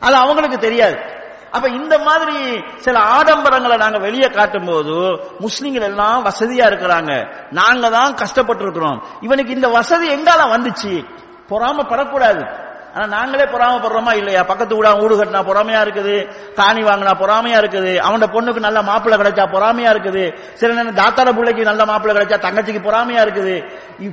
[0.00, 1.16] அது அவங்களுக்கு தெரியாது.
[1.50, 7.34] அப்ப இந்த மாதிரி சில ஆடம்பரங்களை நாங்க வெளியே காட்டும் போது முஸ்லிம்கள் எல்லாம் வசதியா இருக்கிறாங்க.
[7.50, 11.04] நாங்க தான் கஷ்டப்பட்டு இருக்கிறோம் இவனுக்கு இந்த வசதி எங்கால வந்துச்சு?
[11.48, 12.66] பொறாமப்படக்கூடாது.
[12.98, 14.42] ஆனா நாங்களே பொறாமப்படுறோமா இல்லையா?
[14.42, 16.32] பக்கத்து வீடா வீடு கட்டினா பொறாமையா இருக்குது.
[16.54, 17.92] காணி வாங்கினா பொறாமையா இருக்குது.
[18.08, 20.54] அவனோட பொண்ணுக்கு நல்ல மாப்பிள்ளை கிடைச்சா பொறாமையா இருக்குது.
[20.54, 23.56] சில நேரம் தாத்தார பிள்ளைக்கு நல்ல மாப்பிள்ளை கிடைச்சா தங்கச்சிக்கு பொறாமையா இருக்குது.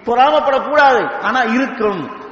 [0.05, 1.21] பொறாமப்படக்கூடாது.
[1.21, 2.23] ஆனா இருக்கும்.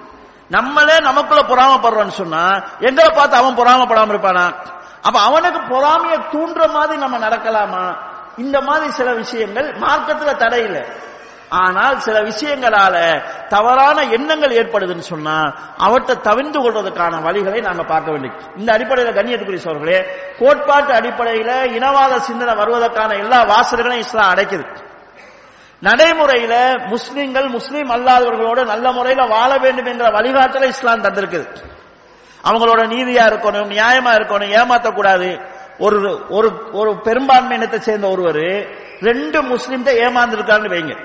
[0.49, 4.53] நம்மளே நமக்குள்ள பொறாமப்படுறோம்னு சொன்னா எங்களை பார்த்து அவன் பொறாமப்படாம இருப்பானா?
[5.01, 7.97] அப்ப அவனுக்கு பொறாமையை தூண்டுற மாதிரி நம்ம நடக்கலாமா?
[8.37, 10.85] இந்த மாதிரி சில விஷயங்கள் மார்க்கத்துல தடையில்லை.
[11.61, 12.95] ஆனால் சில விஷயங்களால
[13.49, 15.35] தவறான எண்ணங்கள் ஏற்படுதுன்னு சொன்னா
[15.77, 18.37] அவற்றை தவிர்ந்து கொள்வதற்கான வழிகளை நாங்க பார்க்க வேண்டும்.
[18.57, 19.99] இந்த அடிப்படையில் கண்ணியத்துக்குரிய சோழர்களே
[20.39, 24.65] கோட்பாட்டு அடிப்படையில இனவாத சிந்தனை வருவதற்கான எல்லா வாசல்களையும் இஸ்லாம் அடைக்குது.
[25.81, 26.55] நடைமுறையில
[26.87, 31.47] முஸ்லிம்கள் முஸ்லீம் அல்லாதவர்களோடு நல்ல முறையில வாழ வேண்டும் என்ற வழிகாட்டலை இஸ்லாம் தந்திருக்குது.
[32.43, 35.29] அவங்களோட நீதியா இருக்கணும் நியாயமா இருக்கணும் ஏமாத்தக்கூடாது.
[35.79, 35.97] ஒரு
[36.29, 38.45] ஒரு ஒரு பெரும்பான்மையினத்தை சேர்ந்த ஒருவர்
[39.09, 40.95] ரெண்டு முஸ்லீம் ஏமாந்துருக்காருன்னு வைங்க.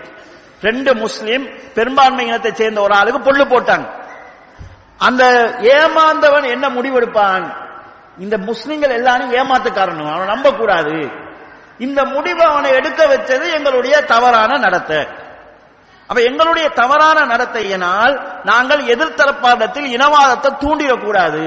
[0.61, 1.45] ரெண்டு முஸ்லீம்
[1.75, 3.87] பெரும்பான்மை இனத்தை சேர்ந்த ஒரு ஆளுக்கு பொல்லு போட்டாங்க.
[4.99, 5.25] அந்த
[5.61, 7.45] ஏமாந்தவன் என்ன முடிவெடுப்பான்?
[8.19, 11.27] இந்த முஸ்லிம்கள் எல்லாரும் ஏமாத்துக்காரனும் அவனை நம்ப கூடாது
[11.79, 15.07] இந்த முடிவை அவனை எடுக்க வச்சது எங்களுடைய தவறான நடத்தை.
[16.07, 21.45] அப்ப எங்களுடைய தவறான நடத்தையினால் நாங்கள் எதிர்த்தரப்பாடத்தில் இனவாதத்தை தூண்டிடக்கூடாது.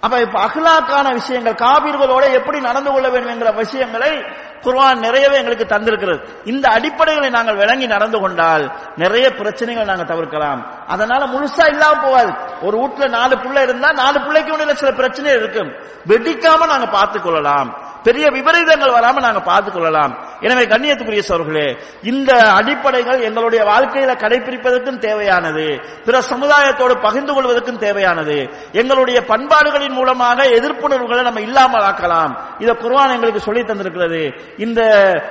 [0.00, 4.24] அப்ப இப்ப அகிலாக்கான விஷயங்கள் காபீர்களோட எப்படி நடந்து கொள்ள வேண்டும் என்கிற விஷயங்களை
[4.60, 6.24] குர்வான் நிறையவே எங்களுக்கு தந்திருக்கிறது.
[6.44, 10.86] இந்த அடிப்படைகளை நாங்கள் விளங்கி நடந்து கொண்டால் நிறைய பிரச்சனைகள் நாங்கள் தவிர்க்கலாம்.
[10.86, 12.34] அதனால முழுசா இல்லாம போகாது.
[12.62, 15.72] ஒரு வீட்டுல நாலு பிள்ளை இருந்தா நாலு பிள்ளைக்கு உள்ள சில பிரச்சனை இருக்கும்.
[16.08, 17.89] வெடிக்காம நாங்க பார்த்துக் கொள்ளலாம்.
[18.02, 25.66] பெரிய விபரீதங்கள் வராம நாங்க பார்த்துக் கொள்ளலாம் எனவே கண்ணியத்துக்குரிய சோர்களே இந்த அடிப்படைகள் எங்களுடைய வாழ்க்கையில கடைபிடிப்பதற்கும் தேவையானது
[26.04, 28.36] பிற சமுதாயத்தோடு பகிர்ந்து கொள்வதற்கும் தேவையானது
[28.72, 32.32] எங்களுடைய பண்பாடுகளின் மூலமாக எதிர்ப்புணர்வுகளை நம்ம இல்லாமல் ஆக்கலாம்.
[32.58, 34.22] இதை குர்வான் எங்களுக்கு சொல்லி தந்திருக்கிறது.
[34.56, 34.80] இந்த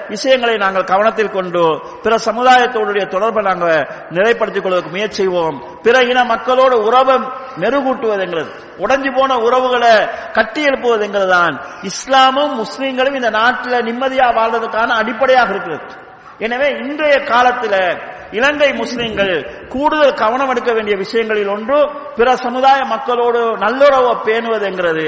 [0.08, 1.64] விஷயங்களை நாங்கள் கவனத்தில் கொண்டு
[2.04, 7.16] பிற சமுதாயத்தோடைய தொடர்பை நாங்கள் நிலைப்படுத்திக் கொள்வதற்கு முயற்சி செய்வோம் பிற இன மக்களோடு உறவை
[7.60, 9.94] மெருகூட்டுவதுங்கிறது உடஞ்சி போன உறவுகளை
[10.32, 15.88] கட்டி எழுப்புவதுங்கிறது தான் இஸ்லாமும் முஸ்லீம்களும் இந்த நாட்டில் நிம்மதியா வாழ்றதுக்கான அடிப்படையாக இருக்கிறது.
[16.38, 17.82] எனவே இன்றைய காலத்தில்
[18.32, 19.34] இலங்கை முஸ்லிம்கள்
[19.70, 21.80] கூடுதல் கவனம் எடுக்க வேண்டிய விஷயங்களில் ஒன்று
[22.16, 25.08] பிற சமுதாய மக்களோடு நல்லுறவை பேணுவதுங்கிறது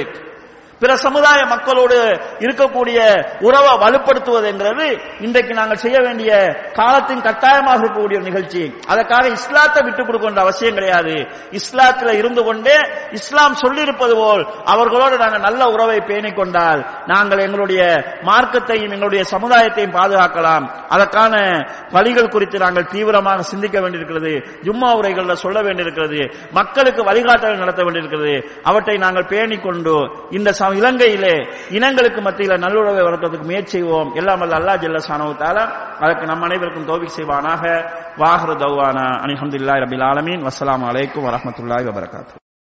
[0.82, 8.22] பிற சமுதாய மக்களோடு இருக்கக்கூடிய உறவை வலுப்படுத்துவது என்கிறது இன்றைக்கு நாங்கள் செய்ய வேண்டிய காலத்தின் கட்டாயமாக இருக்கக்கூடிய ஒரு
[8.22, 8.74] நிகழ்ச்சி.
[8.88, 11.28] அதற்காக இஸ்லாத்தை விட்டுக் கொடுக்கின்ற அவசியம் கிடையாது.
[11.52, 12.76] இஸ்லாத்தில் இருந்து கொண்டே
[13.12, 17.82] இஸ்லாம் சொல்லியிருப்பது போல் அவர்களோடு நாங்கள் நல்ல உறவை பேணிக் கொண்டால் நாங்கள் எங்களுடைய
[18.22, 20.68] மார்க்கத்தையும் எங்களுடைய சமுதாயத்தையும் பாதுகாக்கலாம்.
[20.90, 24.60] அதற்கான வழிகள் குறித்து நாங்கள் தீவிரமாக சிந்திக்க வேண்டியிருக்கிறது.
[24.62, 26.36] ஜும்மா உரைகளில் சொல்ல வேண்டியிருக்கிறது.
[26.52, 28.60] மக்களுக்கு வழிகாட்டல் நடத்த வேண்டியிருக்கிறது.
[28.64, 31.34] அவற்றை நாங்கள் பேணிக்கொண்டு இந்த நாம் இலங்கையிலே
[31.70, 34.14] இனங்களுக்கு மத்தியில நல்லுறவை வளர்க்கிறதுக்கு முயற்சி செய்வோம்.
[34.14, 35.56] எல்லாம் அல்ல அல்லா ஜல்ல சானவத்தால
[36.00, 37.90] அதற்கு நம் அனைவருக்கும் தோபிக் செய்வானாக.
[38.18, 39.20] வாஹரு தௌவானா.
[39.26, 40.42] அனிஹம்துல்லாய் ரபில் ஆலமீன்.
[40.42, 42.40] வசலாம் அலைக்கும் வரமத்துல்லாய் வபரகாத்து.